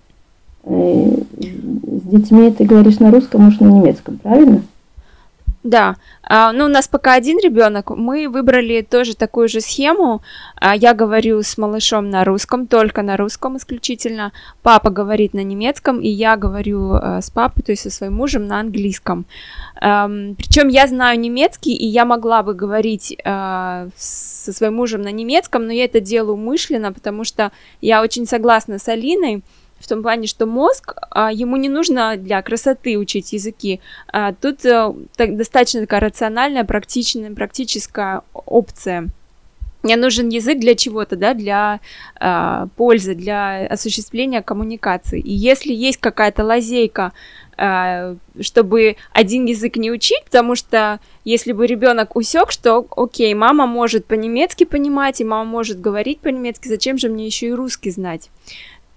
с 0.66 2.02
детьми 2.10 2.52
ты 2.52 2.64
говоришь 2.66 3.00
на 3.00 3.12
русском, 3.12 3.42
муж 3.42 3.60
на 3.60 3.68
немецком, 3.68 4.18
правильно? 4.18 4.64
Да, 5.64 5.96
а, 6.24 6.52
ну 6.52 6.66
у 6.66 6.68
нас 6.68 6.90
пока 6.90 7.14
один 7.14 7.40
ребенок, 7.40 7.90
мы 7.92 8.28
выбрали 8.28 8.82
тоже 8.82 9.16
такую 9.16 9.48
же 9.48 9.62
схему. 9.62 10.22
А, 10.58 10.76
я 10.76 10.94
говорю 10.94 11.42
с 11.42 11.58
малышом 11.58 12.10
на 12.10 12.26
русском, 12.26 12.68
только 12.68 13.02
на 13.02 13.16
русском 13.16 13.56
исключительно. 13.56 14.34
Папа 14.62 14.90
говорит 14.90 15.34
на 15.34 15.42
немецком, 15.42 16.02
и 16.02 16.10
я 16.10 16.36
говорю 16.36 16.96
а, 16.96 17.22
с 17.22 17.30
папой, 17.30 17.64
то 17.64 17.72
есть 17.72 17.84
со 17.84 17.92
своим 17.92 18.16
мужем 18.16 18.46
на 18.46 18.60
английском. 18.60 19.26
Причем 19.76 20.70
я 20.70 20.88
знаю 20.88 21.20
немецкий, 21.20 21.76
и 21.76 21.86
я 21.86 22.06
могла 22.06 22.42
бы 22.42 22.54
говорить 22.54 23.18
со 23.26 24.54
своим 24.54 24.76
мужем 24.76 25.02
на 25.02 25.12
немецком, 25.12 25.66
но 25.66 25.74
я 25.74 25.86
это 25.86 26.00
делаю 26.00 26.36
умышленно, 26.36 26.94
потому 26.94 27.26
что 27.26 27.52
я 27.82 28.02
очень 28.02 28.26
согласна 28.26 28.80
с 28.80 28.88
Алиной 28.88 29.44
в 29.84 29.88
том 29.88 30.02
плане, 30.02 30.28
что 30.28 30.46
мозг, 30.46 30.96
а, 31.12 31.32
ему 31.32 31.58
не 31.58 31.70
нужно 31.70 32.18
для 32.18 32.42
красоты 32.42 32.98
учить 32.98 33.34
языки. 33.34 33.82
А, 34.08 34.34
тут 34.34 34.62
так, 34.62 35.38
достаточно 35.38 35.82
такая 35.82 36.00
рациональная, 36.00 36.64
практичная, 36.64 37.32
практическая 37.32 38.22
опция. 38.34 39.10
Мне 39.84 39.98
нужен 39.98 40.30
язык 40.30 40.60
для 40.60 40.76
чего-то, 40.76 41.18
да, 41.18 41.34
для 41.34 41.82
э, 42.20 42.68
пользы, 42.78 43.16
для 43.16 43.68
осуществления 43.68 44.42
коммуникации. 44.42 45.20
И 45.20 45.34
если 45.34 45.74
есть 45.74 45.98
какая-то 45.98 46.46
лазейка, 46.46 47.12
э, 47.58 48.16
чтобы 48.40 48.96
один 49.12 49.44
язык 49.44 49.76
не 49.76 49.92
учить, 49.92 50.24
потому 50.24 50.56
что 50.56 51.02
если 51.26 51.52
бы 51.52 51.68
ребенок 51.68 52.16
усек, 52.16 52.50
что 52.52 52.88
окей, 52.96 53.34
мама 53.34 53.68
может 53.68 54.06
по-немецки 54.06 54.64
понимать, 54.64 55.20
и 55.20 55.26
мама 55.26 55.44
может 55.44 55.82
говорить 55.82 56.20
по-немецки, 56.20 56.70
зачем 56.70 56.98
же 56.98 57.10
мне 57.10 57.26
еще 57.26 57.48
и 57.48 57.54
русский 57.54 57.92
знать? 57.92 58.30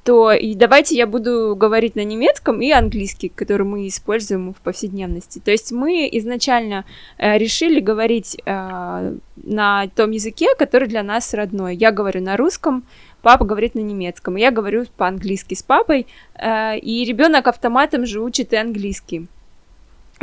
То 0.06 0.30
и 0.32 0.54
давайте 0.54 0.94
я 0.94 1.04
буду 1.04 1.56
говорить 1.56 1.96
на 1.96 2.04
немецком 2.04 2.60
и 2.60 2.70
английский, 2.70 3.28
который 3.28 3.66
мы 3.66 3.88
используем 3.88 4.54
в 4.54 4.56
повседневности. 4.58 5.40
То 5.40 5.50
есть 5.50 5.72
мы 5.72 6.08
изначально 6.12 6.84
э, 7.18 7.36
решили 7.38 7.80
говорить 7.80 8.36
э, 8.46 9.16
на 9.36 9.88
том 9.96 10.12
языке, 10.12 10.54
который 10.56 10.86
для 10.86 11.02
нас 11.02 11.34
родной. 11.34 11.74
Я 11.74 11.90
говорю 11.90 12.22
на 12.22 12.36
русском, 12.36 12.84
папа 13.20 13.44
говорит 13.44 13.74
на 13.74 13.80
немецком, 13.80 14.36
я 14.36 14.52
говорю 14.52 14.84
по-английски 14.96 15.54
с 15.54 15.64
папой, 15.64 16.06
э, 16.36 16.78
и 16.78 17.04
ребенок 17.04 17.48
автоматом 17.48 18.06
же 18.06 18.20
учит 18.20 18.52
и 18.52 18.56
английский. 18.56 19.26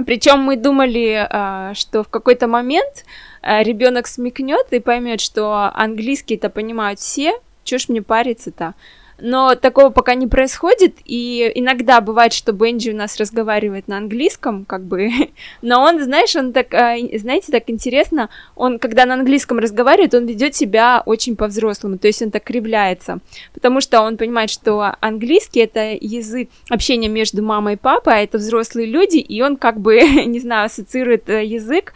Причем 0.05 0.39
мы 0.39 0.55
думали, 0.55 1.27
э, 1.29 1.73
что 1.73 2.03
в 2.03 2.07
какой-то 2.07 2.47
момент 2.47 3.03
э, 3.41 3.61
ребенок 3.63 4.07
смекнет 4.07 4.67
и 4.71 4.79
поймет, 4.79 5.19
что 5.19 5.69
английский 5.73 6.35
это 6.35 6.49
понимают 6.49 6.99
все, 7.01 7.33
ж 7.65 7.89
мне 7.89 8.01
париться-то 8.01 8.75
но 9.23 9.55
такого 9.55 9.89
пока 9.89 10.15
не 10.15 10.27
происходит, 10.27 10.97
и 11.05 11.49
иногда 11.55 12.01
бывает, 12.01 12.33
что 12.33 12.51
Бенджи 12.51 12.91
у 12.91 12.95
нас 12.95 13.17
разговаривает 13.17 13.87
на 13.87 13.97
английском, 13.97 14.65
как 14.65 14.83
бы, 14.83 15.09
но 15.61 15.81
он, 15.81 16.03
знаешь, 16.03 16.35
он 16.35 16.51
так, 16.51 16.73
а, 16.73 16.95
знаете, 17.15 17.51
так 17.51 17.63
интересно, 17.69 18.29
он, 18.55 18.79
когда 18.79 19.05
на 19.05 19.13
английском 19.13 19.59
разговаривает, 19.59 20.13
он 20.13 20.25
ведет 20.25 20.55
себя 20.55 21.01
очень 21.05 21.37
по-взрослому, 21.37 21.97
то 21.97 22.07
есть 22.07 22.21
он 22.21 22.31
так 22.31 22.43
кривляется, 22.43 23.19
потому 23.53 23.79
что 23.79 24.01
он 24.01 24.17
понимает, 24.17 24.49
что 24.49 24.93
английский 24.99 25.61
это 25.61 25.93
язык 25.93 26.49
общения 26.69 27.07
между 27.07 27.41
мамой 27.41 27.75
и 27.75 27.77
папой, 27.77 28.13
а 28.15 28.23
это 28.23 28.37
взрослые 28.37 28.87
люди, 28.87 29.17
и 29.17 29.41
он 29.41 29.55
как 29.55 29.79
бы, 29.79 30.01
не 30.25 30.39
знаю, 30.39 30.65
ассоциирует 30.65 31.29
э, 31.29 31.45
язык 31.45 31.93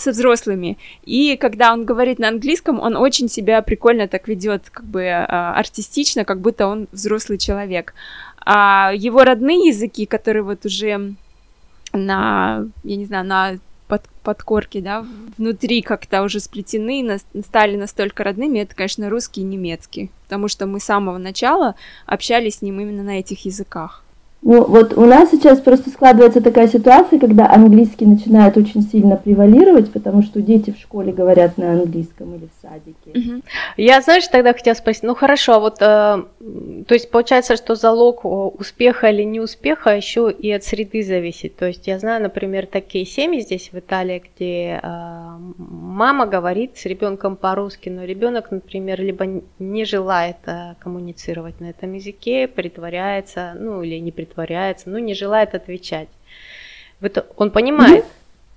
со 0.00 0.10
взрослыми. 0.10 0.78
И 1.04 1.36
когда 1.36 1.72
он 1.72 1.84
говорит 1.84 2.18
на 2.18 2.28
английском, 2.28 2.80
он 2.80 2.96
очень 2.96 3.28
себя 3.28 3.62
прикольно 3.62 4.08
так 4.08 4.28
ведет, 4.28 4.70
как 4.70 4.84
бы 4.84 5.06
а, 5.06 5.54
артистично, 5.54 6.24
как 6.24 6.40
будто 6.40 6.66
он 6.66 6.88
взрослый 6.92 7.38
человек. 7.38 7.94
А 8.44 8.92
его 8.94 9.24
родные 9.24 9.68
языки, 9.68 10.06
которые 10.06 10.42
вот 10.42 10.64
уже 10.64 11.14
на, 11.92 12.64
я 12.84 12.96
не 12.96 13.04
знаю, 13.04 13.26
на 13.26 13.58
под, 13.88 14.02
подкорке, 14.22 14.80
да, 14.80 15.04
внутри 15.36 15.82
как-то 15.82 16.22
уже 16.22 16.40
сплетены, 16.40 17.02
на, 17.02 17.18
стали 17.42 17.76
настолько 17.76 18.22
родными, 18.24 18.60
это, 18.60 18.74
конечно, 18.74 19.10
русский 19.10 19.40
и 19.40 19.44
немецкий, 19.44 20.10
потому 20.24 20.48
что 20.48 20.66
мы 20.66 20.80
с 20.80 20.84
самого 20.84 21.18
начала 21.18 21.74
общались 22.06 22.58
с 22.58 22.62
ним 22.62 22.80
именно 22.80 23.02
на 23.02 23.18
этих 23.18 23.44
языках. 23.44 24.04
Ну, 24.42 24.64
вот 24.64 24.96
у 24.96 25.04
нас 25.04 25.30
сейчас 25.30 25.60
просто 25.60 25.90
складывается 25.90 26.40
такая 26.40 26.66
ситуация, 26.66 27.18
когда 27.18 27.50
английский 27.50 28.06
начинает 28.06 28.56
очень 28.56 28.80
сильно 28.82 29.16
превалировать, 29.16 29.92
потому 29.92 30.22
что 30.22 30.40
дети 30.40 30.70
в 30.70 30.80
школе 30.80 31.12
говорят 31.12 31.58
на 31.58 31.72
английском 31.72 32.34
или 32.34 32.46
в 32.46 32.62
садике. 32.62 33.10
Угу. 33.34 33.42
Я, 33.76 34.00
знаешь, 34.00 34.26
тогда 34.28 34.54
хотела 34.54 34.74
спросить, 34.74 35.02
ну 35.02 35.14
хорошо, 35.14 35.54
а 35.54 35.60
вот, 35.60 35.76
э, 35.80 35.84
то 35.84 36.94
есть 36.94 37.10
получается, 37.10 37.56
что 37.56 37.74
залог 37.74 38.24
успеха 38.24 39.10
или 39.10 39.24
неуспеха 39.24 39.94
еще 39.94 40.32
и 40.32 40.50
от 40.50 40.64
среды 40.64 41.02
зависит. 41.02 41.56
То 41.56 41.66
есть 41.66 41.86
я 41.86 41.98
знаю, 41.98 42.22
например, 42.22 42.66
такие 42.66 43.04
семьи 43.04 43.40
здесь 43.40 43.70
в 43.72 43.78
Италии, 43.78 44.22
где 44.24 44.80
э, 44.82 44.88
мама 45.58 46.24
говорит 46.24 46.78
с 46.78 46.86
ребенком 46.86 47.36
по-русски, 47.36 47.90
но 47.90 48.04
ребенок, 48.04 48.50
например, 48.50 49.02
либо 49.02 49.42
не 49.58 49.84
желает 49.84 50.36
э, 50.46 50.76
коммуницировать 50.78 51.60
на 51.60 51.66
этом 51.66 51.92
языке, 51.92 52.48
притворяется, 52.48 53.52
ну 53.58 53.82
или 53.82 53.98
не 53.98 54.10
притворяется, 54.10 54.29
притворяется, 54.30 54.90
ну, 54.90 54.98
не 54.98 55.14
желает 55.14 55.54
отвечать. 55.54 56.08
Он 57.36 57.50
понимает, 57.50 58.04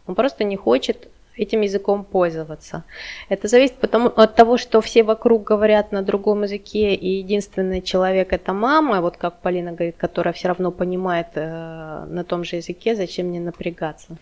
он 0.08 0.16
просто 0.16 0.44
не 0.44 0.56
хочет 0.56 1.08
этим 1.36 1.62
языком 1.62 2.04
пользоваться. 2.04 2.84
Это 3.30 3.48
зависит 3.48 3.76
потому, 3.76 4.08
от 4.08 4.36
того, 4.36 4.58
что 4.58 4.82
все 4.82 5.04
вокруг 5.04 5.44
говорят 5.44 5.92
на 5.92 6.04
другом 6.04 6.44
языке, 6.44 6.94
и 6.94 7.18
единственный 7.18 7.82
человек 7.82 8.34
это 8.34 8.54
мама, 8.54 9.02
вот 9.02 9.18
как 9.18 9.40
Полина 9.42 9.72
говорит, 9.72 9.96
которая 9.98 10.34
все 10.34 10.50
равно 10.50 10.72
понимает 10.72 11.28
э, 11.36 12.06
на 12.08 12.24
том 12.24 12.44
же 12.44 12.58
языке, 12.58 12.96
зачем 12.96 13.28
мне 13.28 13.40
напрягаться. 13.40 14.16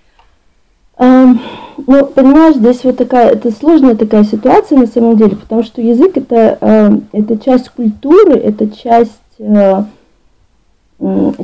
Um, 0.98 1.40
ну, 1.88 2.06
понимаешь, 2.06 2.58
здесь 2.58 2.84
вот 2.84 2.98
такая, 2.98 3.32
это 3.32 3.50
сложная 3.52 3.96
такая 3.96 4.24
ситуация 4.24 4.78
на 4.78 4.88
самом 4.88 5.18
деле, 5.18 5.36
потому 5.36 5.64
что 5.64 5.82
язык 5.82 6.16
это, 6.16 6.58
uh, 6.62 7.02
это 7.12 7.40
часть 7.40 7.70
культуры, 7.70 8.38
это 8.38 8.70
часть 8.70 9.20
uh, 9.40 9.86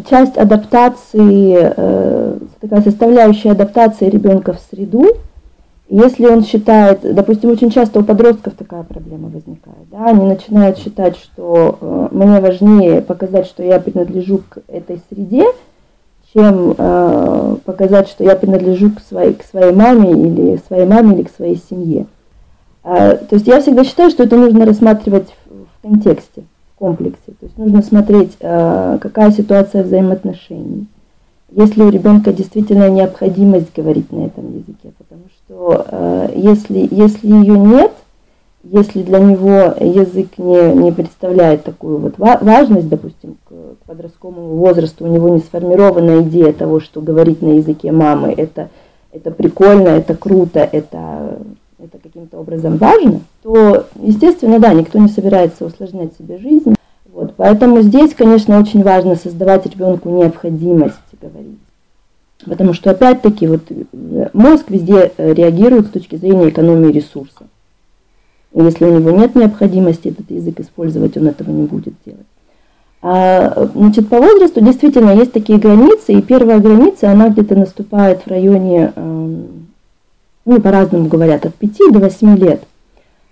часть 0.07 0.37
адаптации, 0.37 1.57
э, 1.75 2.37
такая 2.61 2.81
составляющая 2.81 3.51
адаптации 3.51 4.07
ребенка 4.07 4.53
в 4.53 4.59
среду, 4.59 5.07
если 5.89 6.25
он 6.27 6.43
считает, 6.43 6.99
допустим, 7.01 7.51
очень 7.51 7.71
часто 7.71 7.99
у 7.99 8.03
подростков 8.03 8.53
такая 8.53 8.83
проблема 8.83 9.29
возникает, 9.29 9.89
да, 9.89 10.05
они 10.05 10.25
начинают 10.25 10.77
считать, 10.77 11.17
что 11.17 11.77
э, 11.81 12.07
мне 12.11 12.39
важнее 12.39 13.01
показать, 13.01 13.47
что 13.47 13.63
я 13.63 13.79
принадлежу 13.79 14.41
к 14.47 14.59
этой 14.67 15.01
среде, 15.09 15.45
чем 16.33 16.75
э, 16.77 17.55
показать, 17.65 18.09
что 18.09 18.23
я 18.23 18.35
принадлежу 18.35 18.91
к 18.91 18.99
своей, 18.99 19.33
к 19.33 19.43
своей 19.43 19.73
маме 19.73 20.11
или 20.11 20.61
своей 20.67 20.85
маме 20.85 21.15
или 21.15 21.23
к 21.23 21.35
своей 21.35 21.59
семье. 21.69 22.05
То 22.83 23.27
есть 23.31 23.45
я 23.45 23.59
всегда 23.59 23.83
считаю, 23.83 24.09
что 24.11 24.23
это 24.23 24.37
нужно 24.37 24.65
рассматривать 24.65 25.27
в 25.49 25.81
контексте 25.81 26.43
комплексе. 26.77 27.31
То 27.39 27.45
есть 27.45 27.57
нужно 27.57 27.81
смотреть, 27.81 28.37
э, 28.39 28.97
какая 29.01 29.31
ситуация 29.31 29.83
взаимоотношений. 29.83 30.87
Есть 31.49 31.77
ли 31.77 31.83
у 31.83 31.89
ребенка 31.89 32.33
действительно 32.33 32.89
необходимость 32.89 33.73
говорить 33.75 34.11
на 34.11 34.25
этом 34.25 34.49
языке, 34.51 34.91
потому 34.97 35.23
что 35.31 35.85
э, 35.89 36.33
если, 36.35 36.87
если 36.91 37.27
ее 37.27 37.57
нет, 37.57 37.91
если 38.63 39.01
для 39.01 39.19
него 39.19 39.73
язык 39.79 40.37
не, 40.37 40.73
не 40.73 40.91
представляет 40.91 41.63
такую 41.63 41.99
вот 41.99 42.15
важность, 42.17 42.89
допустим, 42.89 43.37
к 43.45 43.53
подростковому 43.85 44.57
возрасту, 44.57 45.05
у 45.05 45.07
него 45.07 45.29
не 45.29 45.39
сформирована 45.39 46.21
идея 46.23 46.51
того, 46.51 46.81
что 46.81 46.99
говорить 46.99 47.41
на 47.41 47.57
языке 47.57 47.93
мамы 47.93 48.33
это, 48.35 48.69
это 49.13 49.31
прикольно, 49.31 49.87
это 49.89 50.15
круто, 50.15 50.59
это 50.59 51.37
это 51.79 51.99
каким-то 51.99 52.39
образом 52.39 52.77
важно, 52.77 53.21
то, 53.43 53.85
естественно, 54.01 54.59
да, 54.59 54.73
никто 54.73 54.97
не 54.99 55.09
собирается 55.09 55.65
усложнять 55.65 56.11
себе 56.17 56.37
жизнь. 56.37 56.75
Вот, 57.11 57.33
поэтому 57.37 57.81
здесь, 57.81 58.13
конечно, 58.13 58.59
очень 58.59 58.83
важно 58.83 59.15
создавать 59.15 59.65
ребенку 59.65 60.09
необходимость 60.09 60.95
говорить. 61.21 61.59
Потому 62.45 62.73
что, 62.73 62.91
опять-таки, 62.91 63.47
вот 63.47 63.61
мозг 64.33 64.69
везде 64.69 65.11
э, 65.17 65.33
реагирует 65.33 65.87
с 65.87 65.89
точки 65.89 66.15
зрения 66.15 66.49
экономии 66.49 66.91
ресурса. 66.91 67.45
И 68.53 68.61
если 68.61 68.85
у 68.85 68.97
него 68.97 69.11
нет 69.11 69.35
необходимости 69.35 70.09
этот 70.09 70.29
язык 70.31 70.59
использовать, 70.59 71.17
он 71.17 71.27
этого 71.27 71.49
не 71.51 71.65
будет 71.65 71.93
делать. 72.05 72.25
А, 73.01 73.67
значит, 73.73 74.09
по 74.09 74.19
возрасту 74.19 74.61
действительно 74.61 75.11
есть 75.11 75.31
такие 75.31 75.59
границы, 75.59 76.13
и 76.13 76.21
первая 76.21 76.59
граница, 76.59 77.11
она 77.11 77.29
где-то 77.29 77.55
наступает 77.55 78.21
в 78.21 78.27
районе 78.27 78.93
эм, 78.95 79.66
ну, 80.47 80.61
по-разному 80.61 81.09
говорят, 81.09 81.45
от 81.45 81.53
5 81.55 81.91
до 81.91 81.99
8 81.99 82.37
лет. 82.37 82.61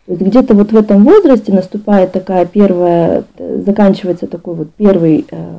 То 0.06 0.12
есть 0.12 0.22
где-то 0.22 0.54
вот 0.54 0.72
в 0.72 0.76
этом 0.76 1.06
возрасте 1.06 1.54
наступает 1.54 2.12
такая 2.12 2.46
первая, 2.46 3.24
заканчивается 3.66 4.28
такой 4.28 4.54
вот 4.54 4.68
первый 4.76 5.26
э, 5.32 5.58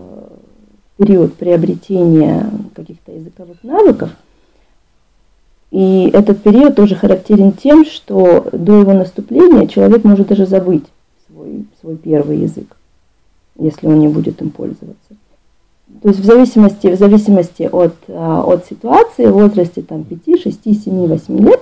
период 0.99 1.35
приобретения 1.35 2.49
каких-то 2.75 3.11
языковых 3.11 3.57
навыков. 3.63 4.11
И 5.71 6.11
этот 6.13 6.43
период 6.43 6.77
тоже 6.77 6.95
характерен 6.95 7.53
тем, 7.53 7.87
что 7.87 8.49
до 8.53 8.79
его 8.81 8.93
наступления 8.93 9.67
человек 9.67 10.05
может 10.05 10.29
даже 10.29 10.47
забыть 10.47 10.85
свой, 11.27 11.65
свой 11.81 11.97
первый 11.97 12.39
язык, 12.39 12.77
если 13.59 13.87
он 13.87 13.99
не 13.99 14.09
будет 14.09 14.43
им 14.43 14.51
пользоваться. 14.51 15.17
То 16.03 16.09
есть 16.09 16.21
в 16.21 16.25
зависимости, 16.25 16.89
в 16.89 16.99
зависимости 16.99 17.69
от, 17.71 17.95
а, 18.09 18.43
от 18.43 18.67
ситуации, 18.67 19.27
в 19.27 19.33
возрасте 19.33 19.83
там, 19.83 20.05
5, 20.05 20.41
6, 20.43 20.85
7, 20.85 21.07
8 21.07 21.39
лет, 21.39 21.61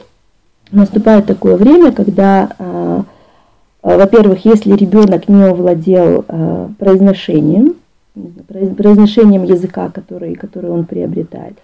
наступает 0.70 1.26
такое 1.26 1.56
время, 1.56 1.92
когда, 1.92 2.50
а, 2.58 3.04
а, 3.82 3.96
во-первых, 3.98 4.44
если 4.44 4.74
ребенок 4.74 5.28
не 5.28 5.44
овладел 5.44 6.24
произношением, 6.78 7.74
произношением 8.76 9.44
языка, 9.44 9.90
который, 9.90 10.34
который 10.34 10.70
он 10.70 10.84
приобретает, 10.84 11.58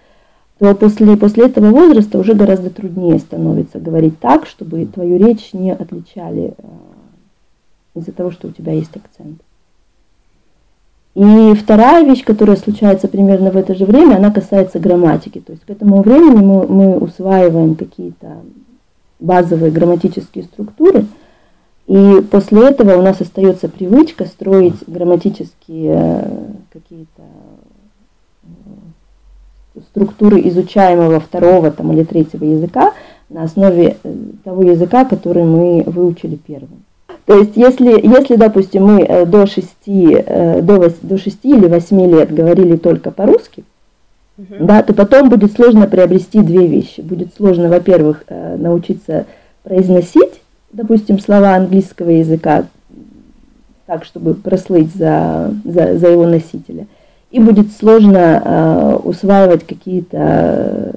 то 0.59 0.75
после, 0.75 1.17
после 1.17 1.47
этого 1.47 1.71
возраста 1.71 2.19
уже 2.19 2.35
гораздо 2.35 2.69
труднее 2.69 3.17
становится 3.17 3.79
говорить 3.79 4.19
так, 4.19 4.45
чтобы 4.45 4.85
твою 4.85 5.17
речь 5.17 5.53
не 5.53 5.71
отличали 5.71 6.53
из-за 7.95 8.11
того, 8.11 8.29
что 8.29 8.49
у 8.49 8.51
тебя 8.51 8.73
есть 8.73 8.95
акцент. 8.95 9.41
И 11.13 11.53
вторая 11.55 12.05
вещь, 12.05 12.23
которая 12.23 12.55
случается 12.55 13.07
примерно 13.07 13.51
в 13.51 13.57
это 13.57 13.75
же 13.75 13.85
время, 13.85 14.15
она 14.15 14.31
касается 14.31 14.79
грамматики. 14.79 15.39
То 15.39 15.51
есть 15.51 15.65
к 15.65 15.69
этому 15.69 16.01
времени 16.01 16.39
мы, 16.43 16.67
мы 16.67 16.97
усваиваем 16.97 17.75
какие-то 17.75 18.37
базовые 19.19 19.71
грамматические 19.71 20.45
структуры, 20.45 21.05
и 21.87 22.25
после 22.31 22.69
этого 22.69 22.97
у 22.97 23.01
нас 23.01 23.19
остается 23.19 23.67
привычка 23.67 24.25
строить 24.25 24.75
грамматические 24.87 25.93
э, 25.93 26.47
какие-то 26.71 27.23
э, 28.43 29.79
структуры 29.91 30.39
изучаемого 30.47 31.19
второго 31.19 31.71
там, 31.71 31.91
или 31.91 32.03
третьего 32.03 32.45
языка 32.45 32.93
на 33.29 33.43
основе 33.43 33.97
э, 34.01 34.15
того 34.45 34.63
языка, 34.63 35.03
который 35.03 35.43
мы 35.43 35.83
выучили 35.85 36.35
первым. 36.37 36.85
То 37.25 37.37
есть, 37.37 37.55
если, 37.55 38.05
если 38.05 38.35
допустим, 38.35 38.85
мы 38.85 39.01
э, 39.01 39.25
до 39.25 39.45
6, 39.45 39.67
э, 39.85 40.61
до, 40.61 40.91
до 41.01 41.17
6 41.17 41.37
или 41.43 41.67
8 41.67 42.11
лет 42.11 42.33
говорили 42.33 42.75
только 42.77 43.11
по-русски, 43.11 43.63
угу. 44.37 44.55
да, 44.59 44.81
то 44.81 44.93
потом 44.93 45.29
будет 45.29 45.53
сложно 45.53 45.87
приобрести 45.87 46.41
две 46.41 46.67
вещи. 46.67 47.01
Будет 47.01 47.33
сложно, 47.35 47.69
во-первых, 47.69 48.23
э, 48.27 48.57
научиться 48.57 49.25
произносить, 49.63 50.41
допустим, 50.73 51.19
слова 51.19 51.55
английского 51.55 52.09
языка 52.09 52.65
так, 53.85 54.05
чтобы 54.05 54.33
прослыть 54.33 54.93
за, 54.95 55.53
за, 55.65 55.97
за 55.97 56.07
его 56.07 56.25
носителя. 56.25 56.87
И 57.29 57.39
будет 57.39 57.71
сложно 57.71 58.41
э, 58.43 58.95
усваивать 59.03 59.65
какие-то 59.65 60.93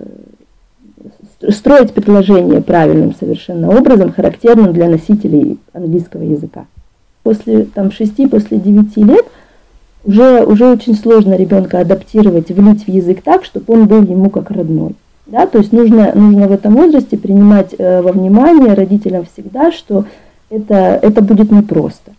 строить 1.51 1.93
предложение 1.93 2.61
правильным 2.61 3.15
совершенно 3.19 3.71
образом, 3.71 4.13
характерным 4.13 4.73
для 4.73 4.89
носителей 4.89 5.59
английского 5.73 6.23
языка. 6.23 6.67
После 7.23 7.65
там, 7.65 7.91
6, 7.91 8.31
после 8.31 8.59
9 8.59 8.97
лет 8.99 9.27
уже, 10.05 10.45
уже 10.45 10.67
очень 10.67 10.95
сложно 10.95 11.35
ребенка 11.35 11.81
адаптировать, 11.81 12.51
влить 12.51 12.85
в 12.85 12.89
язык 12.89 13.23
так, 13.23 13.45
чтобы 13.45 13.73
он 13.75 13.87
был 13.87 14.03
ему 14.03 14.31
как 14.31 14.51
родной. 14.51 14.95
Да? 15.27 15.47
То 15.47 15.59
есть 15.59 15.73
нужно, 15.73 16.13
нужно 16.15 16.49
в 16.49 16.53
этом 16.53 16.75
возрасте 16.75 17.17
принимать 17.17 17.75
э, 17.77 18.03
во 18.03 18.13
внимание 18.13 18.75
родителям 18.75 19.25
всегда, 19.25 19.73
что 19.73 20.05
это, 20.51 20.99
это 21.01 21.23
будет 21.23 21.51
непросто. 21.51 22.13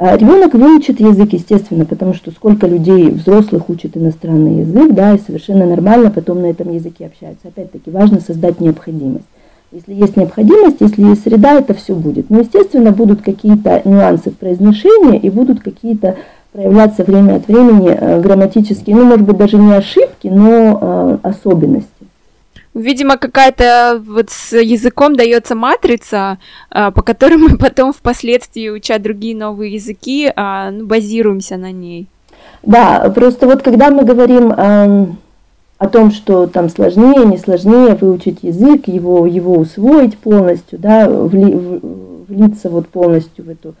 А 0.00 0.16
ребенок 0.16 0.54
выучит 0.54 0.98
язык, 0.98 1.34
естественно, 1.34 1.84
потому 1.84 2.14
что 2.14 2.30
сколько 2.30 2.66
людей, 2.66 3.10
взрослых, 3.10 3.68
учат 3.68 3.98
иностранный 3.98 4.60
язык, 4.60 4.94
да, 4.94 5.12
и 5.12 5.18
совершенно 5.18 5.66
нормально 5.66 6.10
потом 6.10 6.40
на 6.40 6.46
этом 6.46 6.72
языке 6.72 7.04
общаются. 7.04 7.48
Опять-таки, 7.48 7.90
важно 7.90 8.18
создать 8.20 8.60
необходимость. 8.60 9.26
Если 9.72 9.92
есть 9.92 10.16
необходимость, 10.16 10.78
если 10.80 11.02
есть 11.02 11.22
среда, 11.24 11.52
это 11.52 11.74
все 11.74 11.94
будет. 11.94 12.30
Но, 12.30 12.40
естественно, 12.40 12.92
будут 12.92 13.20
какие-то 13.20 13.82
нюансы 13.84 14.30
в 14.30 14.38
произношении 14.38 15.18
и 15.18 15.28
будут 15.28 15.60
какие-то 15.60 16.16
проявляться 16.54 17.04
время 17.04 17.36
от 17.36 17.46
времени 17.46 17.90
э, 17.90 18.22
грамматические, 18.22 18.96
ну, 18.96 19.04
может 19.04 19.26
быть, 19.26 19.36
даже 19.36 19.58
не 19.58 19.74
ошибки, 19.74 20.28
но 20.28 20.78
э, 20.80 21.28
особенности. 21.28 21.99
Видимо, 22.72 23.16
какая-то 23.16 24.00
вот 24.06 24.30
с 24.30 24.56
языком 24.56 25.16
дается 25.16 25.56
матрица, 25.56 26.38
а, 26.70 26.92
по 26.92 27.02
которой 27.02 27.36
мы 27.36 27.56
потом 27.58 27.92
впоследствии, 27.92 28.68
уча 28.68 28.98
другие 28.98 29.36
новые 29.36 29.74
языки, 29.74 30.32
а, 30.34 30.70
ну, 30.70 30.86
базируемся 30.86 31.56
на 31.56 31.72
ней. 31.72 32.06
Да, 32.62 33.10
просто 33.14 33.46
вот 33.46 33.62
когда 33.62 33.90
мы 33.90 34.04
говорим 34.04 34.52
э, 34.52 35.06
о 35.78 35.88
том, 35.88 36.10
что 36.10 36.46
там 36.46 36.68
сложнее, 36.68 37.24
не 37.24 37.38
сложнее 37.38 37.96
выучить 37.98 38.42
язык, 38.42 38.86
его, 38.86 39.26
его 39.26 39.54
усвоить 39.54 40.18
полностью, 40.18 40.78
да, 40.78 41.08
вли, 41.08 41.54
в, 41.54 41.80
влиться 42.28 42.68
вот 42.68 42.88
полностью 42.88 43.46
в 43.46 43.48
эту 43.48 43.74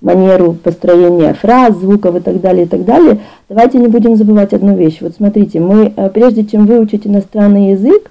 манеру 0.00 0.54
построения 0.54 1.34
фраз, 1.34 1.76
звуков 1.76 2.16
и 2.16 2.20
так 2.20 2.40
далее, 2.40 2.64
и 2.64 2.68
так 2.68 2.84
далее, 2.84 3.20
давайте 3.48 3.78
не 3.78 3.88
будем 3.88 4.16
забывать 4.16 4.52
одну 4.52 4.76
вещь. 4.76 4.98
Вот 5.00 5.14
смотрите, 5.16 5.60
мы, 5.60 5.92
э, 5.94 6.10
прежде 6.10 6.44
чем 6.44 6.66
выучить 6.66 7.06
иностранный 7.06 7.72
язык, 7.72 8.10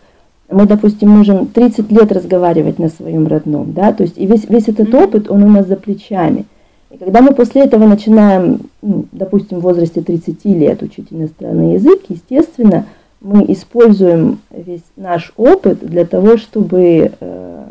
мы, 0.51 0.65
допустим, 0.65 1.09
можем 1.09 1.47
30 1.47 1.91
лет 1.91 2.11
разговаривать 2.11 2.77
на 2.79 2.89
своем 2.89 3.27
родном, 3.27 3.73
да, 3.73 3.93
то 3.93 4.03
есть 4.03 4.17
и 4.17 4.25
весь, 4.25 4.47
весь 4.49 4.67
этот 4.67 4.93
опыт, 4.93 5.29
он 5.29 5.43
у 5.43 5.49
нас 5.49 5.67
за 5.67 5.75
плечами. 5.75 6.45
И 6.89 6.97
когда 6.97 7.21
мы 7.21 7.33
после 7.33 7.63
этого 7.63 7.87
начинаем, 7.87 8.59
ну, 8.81 9.05
допустим, 9.11 9.59
в 9.59 9.63
возрасте 9.63 10.01
30 10.01 10.43
лет 10.45 10.83
учить 10.83 11.07
иностранный 11.11 11.75
язык, 11.75 12.01
естественно, 12.09 12.85
мы 13.21 13.45
используем 13.47 14.39
весь 14.51 14.83
наш 14.97 15.31
опыт 15.37 15.79
для 15.79 16.05
того, 16.05 16.37
чтобы 16.37 17.11
э, 17.19 17.65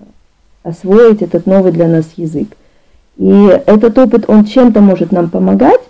освоить 0.62 1.22
этот 1.22 1.46
новый 1.46 1.72
для 1.72 1.88
нас 1.88 2.06
язык. 2.16 2.48
И 3.16 3.30
этот 3.66 3.98
опыт, 3.98 4.24
он 4.28 4.44
чем-то 4.44 4.80
может 4.80 5.12
нам 5.12 5.28
помогать, 5.28 5.80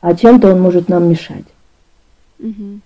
а 0.00 0.14
чем-то 0.14 0.52
он 0.52 0.60
может 0.60 0.88
нам 0.88 1.08
мешать. 1.08 1.44
Mm-hmm. 2.38 2.78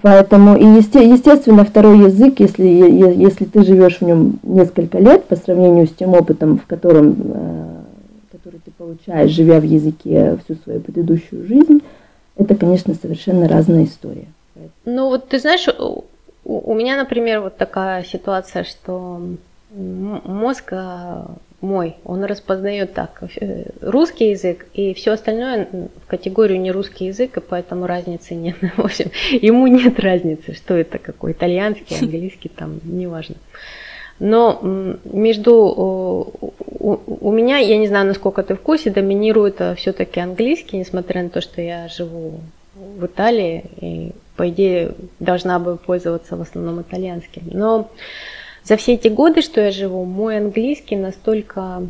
Поэтому, 0.00 0.56
и 0.56 0.64
естественно, 0.64 1.64
второй 1.64 1.98
язык, 2.06 2.40
если, 2.40 2.64
если 2.64 3.44
ты 3.44 3.62
живешь 3.64 3.98
в 3.98 4.02
нем 4.02 4.38
несколько 4.42 4.98
лет 4.98 5.24
по 5.24 5.36
сравнению 5.36 5.86
с 5.86 5.92
тем 5.92 6.14
опытом, 6.14 6.58
в 6.58 6.66
котором, 6.66 7.14
э, 7.18 7.76
который 8.32 8.60
ты 8.64 8.70
получаешь, 8.70 9.30
живя 9.30 9.60
в 9.60 9.64
языке 9.64 10.38
всю 10.44 10.58
свою 10.62 10.80
предыдущую 10.80 11.46
жизнь, 11.46 11.82
это, 12.36 12.54
конечно, 12.54 12.94
совершенно 12.94 13.46
разная 13.46 13.84
история. 13.84 14.26
Ну 14.86 15.08
вот 15.08 15.28
ты 15.28 15.38
знаешь, 15.38 15.68
у, 15.68 16.04
у 16.44 16.74
меня, 16.74 16.96
например, 16.96 17.42
вот 17.42 17.58
такая 17.58 18.04
ситуация, 18.04 18.64
что 18.64 19.20
мозг 19.70 20.72
а, 20.72 21.26
мой, 21.64 21.96
он 22.04 22.24
распознает 22.24 22.94
так 22.94 23.22
э, 23.40 23.64
русский 23.80 24.30
язык 24.30 24.66
и 24.74 24.94
все 24.94 25.12
остальное 25.12 25.68
в 25.72 26.06
категорию 26.06 26.60
не 26.60 26.70
русский 26.70 27.06
язык, 27.06 27.36
и 27.36 27.40
поэтому 27.40 27.86
разницы 27.86 28.34
нет. 28.34 28.56
В 28.76 28.84
общем, 28.84 29.10
ему 29.30 29.66
нет 29.66 29.98
разницы, 29.98 30.54
что 30.54 30.74
это 30.74 30.98
какой 30.98 31.32
итальянский, 31.32 31.96
английский, 32.00 32.48
там, 32.48 32.80
неважно. 32.84 33.36
Но 34.20 34.60
между 35.04 36.24
у, 36.84 37.32
меня, 37.32 37.58
я 37.58 37.78
не 37.78 37.88
знаю, 37.88 38.06
насколько 38.06 38.42
ты 38.42 38.54
в 38.54 38.60
курсе, 38.60 38.90
доминирует 38.90 39.60
э, 39.60 39.74
все-таки 39.74 40.20
английский, 40.20 40.76
несмотря 40.76 41.22
на 41.22 41.30
то, 41.30 41.40
что 41.40 41.60
я 41.60 41.88
живу 41.88 42.40
в 42.74 43.06
Италии 43.06 43.64
и, 43.80 44.12
по 44.36 44.48
идее, 44.48 44.92
должна 45.18 45.58
бы 45.58 45.76
пользоваться 45.76 46.36
в 46.36 46.42
основном 46.42 46.82
итальянским. 46.82 47.42
Но 47.52 47.90
за 48.64 48.76
все 48.76 48.94
эти 48.94 49.08
годы, 49.08 49.42
что 49.42 49.60
я 49.60 49.70
живу, 49.70 50.04
мой 50.04 50.38
английский 50.38 50.96
настолько 50.96 51.86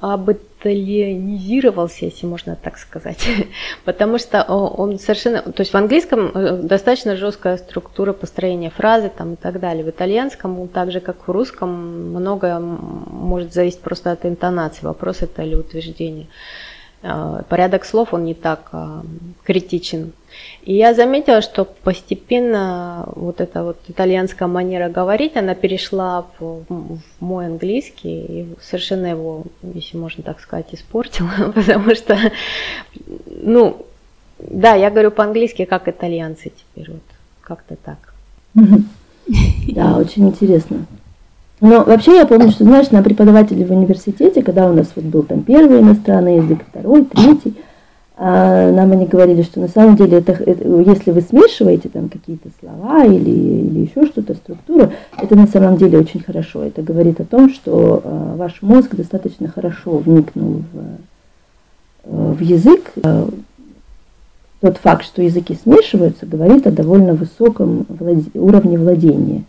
обиталианизировался, 0.00 2.04
если 2.04 2.26
можно 2.26 2.54
так 2.54 2.78
сказать, 2.78 3.26
потому 3.84 4.18
что 4.18 4.44
он 4.44 5.00
совершенно, 5.00 5.42
то 5.42 5.60
есть 5.60 5.72
в 5.72 5.76
английском 5.76 6.28
э, 6.28 6.62
достаточно 6.62 7.16
жесткая 7.16 7.56
структура 7.56 8.12
построения 8.12 8.70
фразы 8.70 9.10
там 9.16 9.32
и 9.32 9.36
так 9.36 9.58
далее, 9.58 9.84
в 9.84 9.90
итальянском, 9.90 10.68
так 10.68 10.92
же 10.92 11.00
как 11.00 11.26
в 11.26 11.32
русском, 11.32 12.10
многое 12.10 12.60
может 12.60 13.52
зависеть 13.52 13.80
просто 13.80 14.12
от 14.12 14.24
интонации, 14.24 14.86
вопрос 14.86 15.22
это 15.22 15.42
или 15.42 15.56
утверждение. 15.56 16.28
Э, 17.02 17.42
порядок 17.48 17.84
слов, 17.84 18.12
он 18.12 18.24
не 18.24 18.34
так 18.34 18.70
э, 18.72 19.02
критичен. 19.44 20.12
И 20.62 20.74
я 20.74 20.94
заметила, 20.94 21.40
что 21.42 21.64
постепенно 21.64 23.08
вот 23.14 23.40
эта 23.40 23.62
вот 23.62 23.78
итальянская 23.86 24.48
манера 24.48 24.88
говорить, 24.88 25.36
она 25.36 25.54
перешла 25.54 26.26
в, 26.38 26.64
в 26.68 27.00
мой 27.20 27.46
английский 27.46 28.20
и 28.20 28.48
совершенно 28.60 29.06
его, 29.06 29.44
если 29.62 29.96
можно 29.96 30.24
так 30.24 30.40
сказать, 30.40 30.66
испортила, 30.72 31.30
потому 31.54 31.94
что, 31.94 32.18
ну, 33.26 33.86
да, 34.38 34.74
я 34.74 34.90
говорю 34.90 35.12
по-английски, 35.12 35.64
как 35.64 35.86
итальянцы 35.88 36.50
теперь, 36.50 36.92
вот 36.92 37.02
как-то 37.42 37.76
так. 37.76 38.14
Да, 39.68 39.98
очень 39.98 40.28
интересно. 40.28 40.86
Но 41.60 41.82
вообще 41.82 42.16
я 42.16 42.26
помню, 42.26 42.50
что, 42.50 42.64
знаешь, 42.64 42.90
на 42.90 43.02
преподавателе 43.02 43.64
в 43.64 43.72
университете, 43.72 44.42
когда 44.42 44.68
у 44.68 44.72
нас 44.72 44.88
вот 44.94 45.04
был 45.04 45.22
там 45.24 45.42
первый 45.42 45.80
иностранный 45.80 46.36
язык, 46.36 46.60
второй, 46.68 47.04
третий, 47.04 47.54
а 48.20 48.72
нам 48.72 48.90
они 48.92 49.06
говорили, 49.06 49.42
что 49.42 49.60
на 49.60 49.68
самом 49.68 49.94
деле, 49.96 50.18
это, 50.18 50.32
это, 50.32 50.68
если 50.80 51.12
вы 51.12 51.20
смешиваете 51.20 51.88
там 51.88 52.08
какие-то 52.08 52.48
слова 52.58 53.04
или, 53.04 53.30
или 53.30 53.80
еще 53.80 54.06
что-то, 54.06 54.34
структуру, 54.34 54.92
это 55.16 55.36
на 55.36 55.46
самом 55.46 55.76
деле 55.76 55.98
очень 55.98 56.20
хорошо. 56.20 56.64
Это 56.64 56.82
говорит 56.82 57.20
о 57.20 57.24
том, 57.24 57.48
что 57.48 58.02
э, 58.02 58.34
ваш 58.36 58.60
мозг 58.60 58.94
достаточно 58.96 59.46
хорошо 59.46 59.98
вникнул 59.98 60.64
в, 60.72 60.78
э, 62.04 62.32
в 62.34 62.40
язык. 62.40 62.90
Э, 63.04 63.28
тот 64.60 64.78
факт, 64.78 65.04
что 65.04 65.22
языки 65.22 65.56
смешиваются, 65.62 66.26
говорит 66.26 66.66
о 66.66 66.72
довольно 66.72 67.14
высоком 67.14 67.86
владе- 67.88 68.30
уровне 68.34 68.78
владения. 68.78 69.44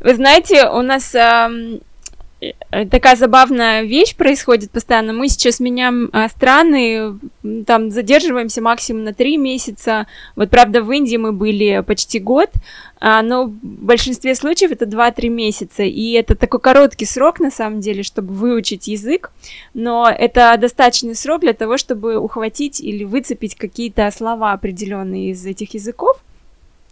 Вы 0.00 0.14
знаете, 0.14 0.68
у 0.68 0.82
нас... 0.82 1.14
Э 1.14 1.78
Э, 2.70 2.84
такая 2.86 3.16
забавная 3.16 3.82
вещь 3.82 4.14
происходит 4.14 4.70
постоянно. 4.70 5.12
Мы 5.12 5.28
сейчас 5.28 5.58
меняем 5.58 6.10
а, 6.12 6.28
страны, 6.28 7.18
там 7.66 7.90
задерживаемся 7.90 8.60
максимум 8.60 9.04
на 9.04 9.14
три 9.14 9.38
месяца. 9.38 10.06
Вот, 10.36 10.50
правда, 10.50 10.82
в 10.82 10.92
Индии 10.92 11.16
мы 11.16 11.32
были 11.32 11.82
почти 11.86 12.18
год, 12.18 12.50
а, 13.00 13.22
но 13.22 13.44
в 13.44 13.52
большинстве 13.62 14.34
случаев 14.34 14.72
это 14.72 14.84
2-3 14.84 15.28
месяца. 15.28 15.82
И 15.82 16.12
это 16.12 16.34
такой 16.34 16.60
короткий 16.60 17.06
срок, 17.06 17.40
на 17.40 17.50
самом 17.50 17.80
деле, 17.80 18.02
чтобы 18.02 18.34
выучить 18.34 18.86
язык, 18.86 19.30
но 19.72 20.08
это 20.08 20.56
достаточный 20.58 21.14
срок 21.14 21.40
для 21.40 21.54
того, 21.54 21.78
чтобы 21.78 22.18
ухватить 22.18 22.80
или 22.80 23.04
выцепить 23.04 23.54
какие-то 23.54 24.10
слова 24.10 24.52
определенные 24.52 25.30
из 25.30 25.46
этих 25.46 25.72
языков. 25.72 26.18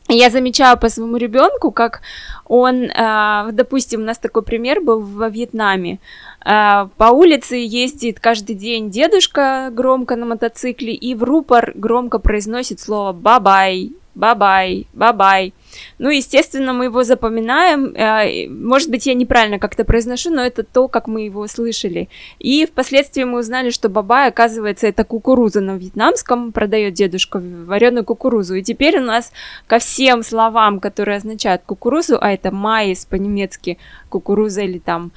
Я 0.08 0.28
замечаю 0.28 0.78
по 0.78 0.90
своему 0.90 1.16
ребенку, 1.16 1.70
как 1.70 2.02
он, 2.46 2.90
а, 2.94 3.50
допустим, 3.52 4.02
у 4.02 4.04
нас 4.04 4.18
такой 4.18 4.42
пример 4.42 4.82
был 4.82 5.00
во 5.00 5.30
Вьетнаме. 5.30 5.98
А, 6.44 6.88
по 6.98 7.04
улице 7.04 7.56
ездит 7.56 8.20
каждый 8.20 8.54
день 8.54 8.90
дедушка 8.90 9.70
громко 9.72 10.16
на 10.16 10.26
мотоцикле 10.26 10.92
и 10.92 11.14
в 11.14 11.22
рупор 11.22 11.72
громко 11.74 12.18
произносит 12.18 12.80
слово 12.80 13.12
«бабай», 13.12 13.92
«бабай», 14.14 14.86
«бабай». 14.92 15.54
Ну, 15.98 16.10
естественно, 16.10 16.72
мы 16.72 16.84
его 16.84 17.04
запоминаем. 17.04 17.94
Э, 17.94 18.48
может 18.48 18.90
быть, 18.90 19.06
я 19.06 19.14
неправильно 19.14 19.58
как-то 19.58 19.84
произношу, 19.84 20.30
но 20.30 20.42
это 20.42 20.62
то, 20.62 20.88
как 20.88 21.06
мы 21.06 21.22
его 21.22 21.46
слышали. 21.46 22.08
И 22.38 22.66
впоследствии 22.66 23.24
мы 23.24 23.38
узнали, 23.40 23.70
что 23.70 23.88
бабай, 23.88 24.28
оказывается, 24.28 24.86
это 24.86 25.04
кукуруза 25.04 25.60
на 25.60 25.76
вьетнамском, 25.76 26.52
продает 26.52 26.94
дедушка 26.94 27.40
вареную 27.40 28.04
кукурузу. 28.04 28.54
И 28.54 28.62
теперь 28.62 28.98
у 28.98 29.02
нас 29.02 29.32
ко 29.66 29.78
всем 29.78 30.22
словам, 30.22 30.80
которые 30.80 31.16
означают 31.16 31.62
кукурузу, 31.66 32.18
а 32.20 32.32
это 32.32 32.50
майс 32.50 33.04
по-немецки, 33.04 33.78
кукуруза 34.08 34.62
или 34.62 34.78
там 34.78 35.12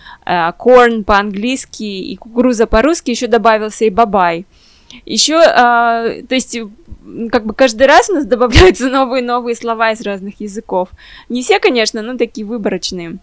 корн 0.58 1.02
э, 1.02 1.04
по-английски 1.04 1.84
и 1.84 2.15
кукуруза 2.15 2.67
по-русски, 2.67 3.12
еще 3.12 3.28
добавился 3.28 3.86
и 3.86 3.89
бабай. 3.89 4.46
Еще, 5.06 5.36
э, 5.36 6.23
то 6.28 6.36
есть 6.36 6.58
как 7.32 7.45
бы 7.45 7.54
каждый 7.54 7.88
раз 7.88 8.10
у 8.10 8.13
нас 8.13 8.26
добавляются 8.26 8.89
новые-новые 8.89 9.56
слова 9.56 9.91
из 9.91 10.02
разных 10.02 10.39
языков. 10.41 10.89
Не 11.30 11.41
все, 11.41 11.60
конечно, 11.60 12.02
но 12.02 12.17
такие 12.17 12.45
выборочные. 12.45 13.19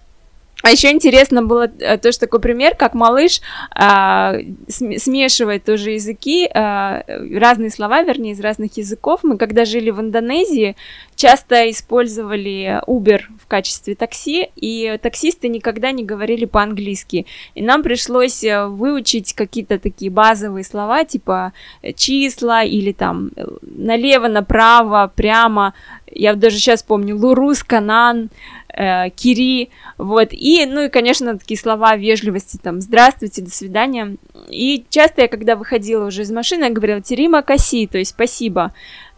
А 0.63 0.71
еще 0.71 0.91
интересно 0.91 1.43
было 1.43 1.71
э, 1.79 1.99
тоже 1.99 2.19
такой 2.19 2.41
пример, 2.41 2.75
как 2.75 2.95
малыш 2.95 3.43
а, 3.71 4.35
смешивает 4.67 5.65
тоже 5.65 5.91
языки, 5.91 6.49
а, 6.55 7.03
разные 7.07 7.71
слова, 7.71 8.03
вернее, 8.03 8.33
из 8.33 8.41
разных 8.41 8.79
языков. 8.79 9.21
Мы 9.25 9.37
когда 9.37 9.67
жили 9.67 9.91
в 9.91 10.01
Индонезии, 10.01 10.75
часто 11.17 11.71
использовали 11.71 12.81
Uber 12.87 13.21
в 13.39 13.47
качестве 13.47 13.95
такси, 13.95 14.49
и 14.57 14.99
таксисты 15.03 15.49
никогда 15.49 15.93
не 15.93 16.03
говорили 16.03 16.47
по-английски. 16.47 17.27
И 17.55 17.63
нам 17.63 17.83
пришлось 17.83 18.43
э, 18.43 18.67
выучить 18.67 19.35
какие-то 19.35 19.79
такие 19.79 20.11
базовые 20.11 20.65
слова, 20.65 21.05
типа 21.05 21.53
э, 21.83 21.93
числа 21.93 22.63
или 22.63 22.93
там 22.93 23.33
налево, 23.61 24.29
направо, 24.29 25.13
прямо. 25.15 25.75
Я 26.11 26.35
даже 26.35 26.57
сейчас 26.57 26.83
помню 26.83 27.17
Лурус, 27.19 27.63
Канан, 27.63 28.31
э, 28.77 29.11
Кири, 29.11 29.71
вот, 29.99 30.29
и, 30.33 30.67
ну 30.67 30.83
и, 30.83 30.89
конечно, 30.89 31.39
такие 31.39 31.59
слова 31.59 31.97
вежливости, 31.97 32.59
там, 32.63 32.81
здравствуйте, 32.81 33.43
до 33.43 33.51
свидания, 33.51 34.17
и 34.49 34.85
часто 34.91 35.23
я, 35.23 35.29
когда 35.29 35.57
выходила 35.57 36.07
уже 36.07 36.23
из 36.23 36.31
машины, 36.31 36.65
я 36.65 36.71
говорила 36.71 37.01
Терима 37.01 37.43
Каси, 37.43 37.87
то 37.87 37.99
есть 37.99 38.11
спасибо, 38.11 38.73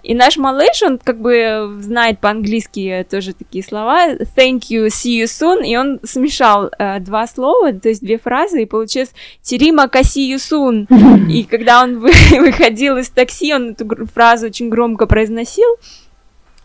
и 0.07 0.15
наш 0.15 0.37
малыш, 0.37 0.83
он 0.85 0.99
как 0.99 1.21
бы 1.21 1.79
знает 1.81 2.21
по-английски 2.21 3.05
тоже 3.11 3.35
такие 3.35 3.65
слова, 3.65 4.13
thank 4.37 4.61
you, 4.71 4.87
see 4.87 5.21
you 5.21 5.25
soon, 5.25 5.67
и 5.67 5.77
он 5.77 5.99
смешал 6.05 6.71
э, 6.79 7.01
два 7.01 7.27
слова, 7.27 7.73
то 7.73 7.89
есть 7.89 8.03
две 8.03 8.17
фразы, 8.17 8.63
и 8.63 8.67
получилось 8.67 9.11
Терима 9.43 9.89
Каси 9.89 10.33
you 10.33 10.37
soon, 10.37 10.87
и 11.29 11.43
когда 11.43 11.83
он 11.83 11.99
выходил 11.99 12.99
из 12.99 13.11
такси, 13.11 13.53
он 13.53 13.71
эту 13.71 14.07
фразу 14.07 14.47
очень 14.47 14.69
громко 14.69 15.07
произносил, 15.07 15.77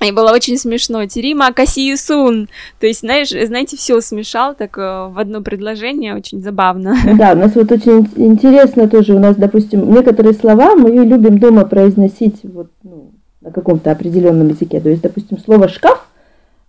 и 0.06 0.12
было 0.12 0.32
очень 0.32 0.58
смешно. 0.58 1.06
Терима 1.06 1.54
Касиюсун. 1.54 2.50
То 2.80 2.88
есть, 2.88 3.02
знаешь, 3.02 3.30
знаете, 3.30 3.78
все 3.78 4.02
смешал 4.02 4.56
так 4.56 4.78
э, 4.78 4.82
в 4.82 5.20
одно 5.20 5.42
предложение, 5.42 6.16
очень 6.16 6.42
забавно. 6.42 6.96
Да, 7.22 7.34
у 7.34 7.36
нас 7.36 7.54
вот 7.56 7.72
очень 7.72 8.08
интересно 8.16 8.88
тоже, 8.88 9.14
у 9.14 9.20
нас, 9.20 9.36
допустим, 9.36 9.92
некоторые 9.94 10.34
слова 10.34 10.76
мы 10.76 10.90
любим 10.90 11.38
дома 11.38 11.66
произносить 11.66 12.40
вот, 12.44 12.68
ну, 12.84 13.12
на 13.42 13.52
каком-то 13.52 13.92
определенном 13.92 14.50
языке. 14.50 14.80
То 14.80 14.90
есть, 14.90 15.02
допустим, 15.02 15.38
слово 15.38 15.68
шкаф, 15.68 16.08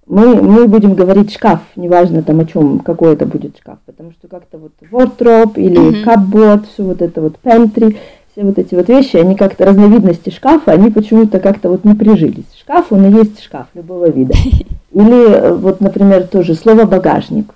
мы, 0.06 0.42
мы 0.42 0.66
будем 0.66 0.94
говорить 0.94 1.32
шкаф, 1.32 1.60
неважно 1.76 2.22
там 2.22 2.40
о 2.40 2.44
чем, 2.44 2.80
какой 2.80 3.14
это 3.14 3.24
будет 3.24 3.56
шкаф, 3.58 3.78
потому 3.86 4.12
что 4.12 4.28
как-то 4.28 4.58
вот 4.58 4.72
wardrobe 4.90 5.54
или 5.56 5.78
mm-hmm. 5.78 6.04
cupboard, 6.04 6.64
все 6.72 6.82
вот 6.82 7.00
это 7.00 7.20
вот 7.20 7.36
pantry, 7.42 7.96
все 8.32 8.44
вот 8.44 8.58
эти 8.58 8.74
вот 8.74 8.88
вещи, 8.88 9.16
они 9.16 9.36
как-то 9.36 9.66
разновидности 9.66 10.30
шкафа, 10.30 10.72
они 10.72 10.90
почему-то 10.90 11.38
как-то 11.38 11.68
вот 11.68 11.84
не 11.84 11.94
прижились. 11.94 12.46
Шкаф, 12.58 12.86
он 12.90 13.04
и 13.06 13.18
есть 13.18 13.42
шкаф 13.42 13.66
любого 13.74 14.08
вида. 14.08 14.34
Или 14.92 15.30
э, 15.30 15.52
вот, 15.52 15.80
например, 15.80 16.26
тоже 16.26 16.54
слово 16.54 16.84
багажник. 16.84 17.52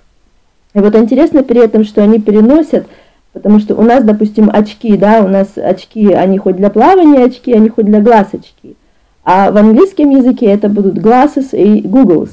И 0.75 0.79
вот 0.79 0.95
интересно 0.95 1.41
при 1.41 1.63
этом, 1.63 1.83
что 1.83 2.03
они 2.03 2.19
переносят, 2.19 2.85
потому 3.33 3.59
что 3.59 3.73
у 3.73 3.81
нас, 3.81 4.03
допустим, 4.03 4.51
очки, 4.53 4.95
да, 4.97 5.23
у 5.23 5.27
нас 5.27 5.47
очки, 5.55 6.13
они 6.13 6.37
хоть 6.37 6.57
для 6.57 6.69
плавания 6.69 7.23
очки, 7.23 7.53
они 7.53 7.69
хоть 7.69 7.85
для 7.85 7.99
глаз 7.99 8.27
очки. 8.33 8.75
А 9.23 9.51
в 9.51 9.57
английском 9.57 10.11
языке 10.11 10.45
это 10.45 10.69
будут 10.69 10.99
glasses 10.99 11.57
и 11.57 11.81
googles. 11.81 12.29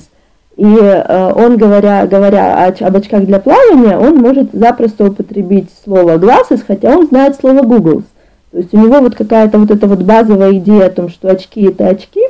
И 0.56 0.66
э, 0.66 1.32
он, 1.34 1.56
говоря, 1.56 2.06
говоря 2.06 2.66
об 2.66 2.96
очках 2.96 3.24
для 3.24 3.40
плавания, 3.40 3.98
он 3.98 4.16
может 4.16 4.52
запросто 4.52 5.06
употребить 5.06 5.70
слово 5.82 6.18
glasses, 6.18 6.62
хотя 6.66 6.94
он 6.94 7.06
знает 7.06 7.36
слово 7.36 7.62
googles. 7.62 8.04
То 8.54 8.60
есть 8.60 8.72
у 8.72 8.78
него 8.78 9.00
вот 9.00 9.16
какая-то 9.16 9.58
вот 9.58 9.72
эта 9.72 9.88
вот 9.88 10.02
базовая 10.02 10.52
идея 10.58 10.86
о 10.86 10.90
том, 10.90 11.08
что 11.08 11.28
очки 11.28 11.62
это 11.62 11.88
очки, 11.88 12.20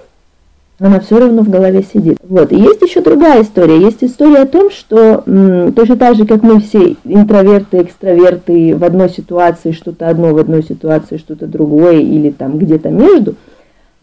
она 0.78 0.98
все 0.98 1.18
равно 1.18 1.42
в 1.42 1.50
голове 1.50 1.82
сидит. 1.82 2.16
Вот. 2.26 2.50
И 2.50 2.56
есть 2.56 2.80
еще 2.80 3.02
другая 3.02 3.42
история. 3.42 3.78
Есть 3.78 4.02
история 4.02 4.38
о 4.38 4.46
том, 4.46 4.70
что 4.70 5.22
м, 5.26 5.74
точно 5.74 5.98
так 5.98 6.16
же, 6.16 6.24
как 6.24 6.42
мы 6.42 6.62
все 6.62 6.96
интроверты, 7.04 7.82
экстраверты 7.82 8.74
в 8.74 8.82
одной 8.84 9.10
ситуации 9.10 9.72
что-то 9.72 10.08
одно, 10.08 10.32
в 10.32 10.38
одной 10.38 10.62
ситуации 10.62 11.18
что-то 11.18 11.46
другое 11.46 11.98
или 12.00 12.30
там 12.30 12.56
где-то 12.56 12.88
между, 12.88 13.34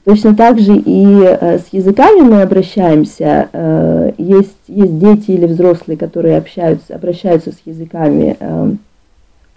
точно 0.05 0.35
так 0.35 0.59
же 0.59 0.75
и 0.77 1.23
э, 1.23 1.57
с 1.57 1.73
языками 1.73 2.21
мы 2.21 2.43
обращаемся. 2.43 3.49
Э, 3.51 4.11
есть, 4.19 4.57
есть 4.67 4.99
дети 4.99 5.31
или 5.31 5.47
взрослые, 5.47 5.97
которые 5.97 6.37
общаются, 6.37 6.93
обращаются 6.93 7.51
с 7.51 7.57
языками 7.65 8.37
э, 8.39 8.71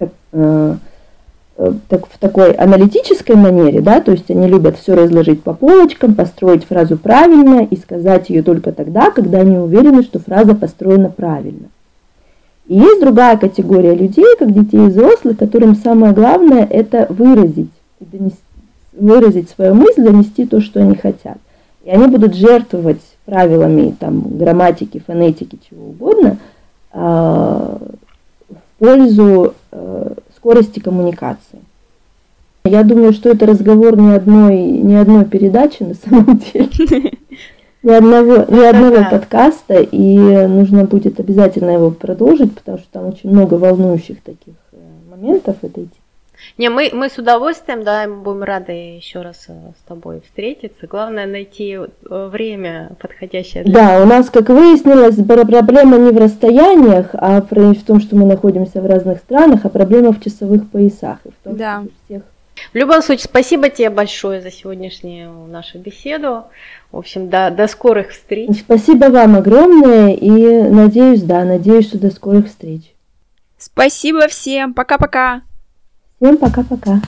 э, 0.01 0.07
Э, 0.35 0.77
так, 1.57 2.07
в 2.07 2.19
такой 2.19 2.53
аналитической 2.53 3.37
манере, 3.37 3.81
да, 3.81 4.01
то 4.01 4.13
есть 4.13 4.31
они 4.31 4.49
любят 4.49 4.77
все 4.77 4.95
разложить 4.95 5.43
по 5.43 5.55
полочкам, 5.55 6.15
построить 6.15 6.65
фразу 6.65 6.97
правильно 6.97 7.65
и 7.65 7.77
сказать 7.77 8.29
ее 8.29 8.43
только 8.43 8.73
тогда, 8.73 9.11
когда 9.11 9.41
они 9.41 9.57
уверены, 9.59 10.03
что 10.03 10.19
фраза 10.19 10.55
построена 10.55 11.11
правильно. 11.11 11.69
И 12.67 12.77
есть 12.77 13.01
другая 13.01 13.37
категория 13.37 13.95
людей, 13.95 14.37
как 14.39 14.53
детей 14.53 14.87
и 14.87 14.89
взрослых, 14.89 15.39
которым 15.39 15.77
самое 15.77 16.13
главное 16.13 16.67
это 16.69 17.07
выразить, 17.11 17.71
донести, 18.01 18.39
выразить 18.93 19.51
свою 19.51 19.75
мысль, 19.75 20.03
донести 20.03 20.47
то, 20.47 20.61
что 20.61 20.81
они 20.81 20.97
хотят. 20.97 21.39
И 21.85 21.91
они 21.91 22.07
будут 22.07 22.35
жертвовать 22.35 23.03
правилами 23.27 23.95
там, 24.01 24.39
грамматики, 24.39 25.03
фонетики, 25.07 25.59
чего 25.69 25.89
угодно, 25.89 26.39
э, 26.93 26.99
в 26.99 28.79
пользу 28.79 29.55
э, 29.71 30.15
скорости 30.45 30.79
коммуникации. 30.79 31.61
Я 32.67 32.83
думаю, 32.83 33.15
что 33.15 33.31
это 33.31 33.47
разговор 33.47 33.97
ни 33.99 34.13
одной, 34.13 34.59
ни 34.59 34.93
одной 34.95 35.25
передачи 35.25 35.83
на 35.83 35.95
самом 35.95 36.39
деле. 36.53 37.13
Ни 37.83 37.91
одного, 37.91 38.45
ни 38.49 38.65
одного 38.65 39.09
подкаста, 39.11 39.81
и 39.81 40.19
нужно 40.47 40.85
будет 40.85 41.19
обязательно 41.19 41.71
его 41.71 41.91
продолжить, 41.91 42.55
потому 42.55 42.79
что 42.79 42.87
там 42.93 43.07
очень 43.07 43.31
много 43.31 43.55
волнующих 43.55 44.23
таких 44.23 44.55
э, 44.73 44.77
моментов 45.11 45.57
этой 45.63 45.85
темы. 45.85 46.04
Не, 46.57 46.69
мы, 46.69 46.91
мы 46.93 47.09
с 47.09 47.19
удовольствием, 47.19 47.83
да, 47.83 48.07
мы 48.07 48.17
будем 48.17 48.45
рады 48.45 48.73
еще 48.73 49.23
раз 49.23 49.47
э, 49.49 49.53
с 49.77 49.89
тобой 49.89 50.21
встретиться. 50.21 50.87
Главное 50.87 51.27
найти 51.27 51.73
э, 51.73 51.87
время 52.29 52.93
подходящее. 53.01 53.65
Для... 53.65 53.75
Да, 53.75 54.03
у 54.03 54.07
нас, 54.07 54.31
как 54.31 54.51
выяснилось, 54.51 55.17
проблема 55.17 55.99
не 55.99 56.13
в 56.13 56.17
расстояниях, 56.17 57.09
а 57.15 57.43
в 57.43 57.85
том, 57.85 58.01
что 58.01 58.15
мы 58.15 58.25
находимся 58.27 58.81
в 58.81 58.87
разных 58.87 59.19
странах, 59.19 59.65
а 59.65 59.69
проблема 59.69 60.13
в 60.13 60.23
часовых 60.23 60.71
поясах. 60.71 61.19
И 61.25 61.31
в 61.31 61.35
том, 61.43 61.57
да. 61.57 61.83
всех... 62.05 62.23
В 62.73 62.77
любом 62.77 63.03
случае, 63.03 63.25
спасибо 63.25 63.69
тебе 63.69 63.91
большое 63.91 64.41
за 64.41 64.53
сегодняшнюю 64.53 65.49
нашу 65.49 65.79
беседу. 65.79 66.45
В 66.93 66.99
общем, 66.99 67.29
до, 67.29 67.51
до 67.51 67.67
скорых 67.67 68.11
встреч. 68.11 68.61
Спасибо 68.61 69.07
вам 69.07 69.35
огромное 69.35 70.13
и 70.13 70.63
надеюсь, 70.71 71.23
да, 71.23 71.45
надеюсь, 71.45 71.89
что 71.89 71.99
до 71.99 72.11
скорых 72.11 72.47
встреч. 72.47 72.95
Спасибо 73.59 74.29
всем. 74.29 74.73
Пока-пока. 74.73 75.43
Всем 76.25 76.39
пока-пока. 76.39 77.03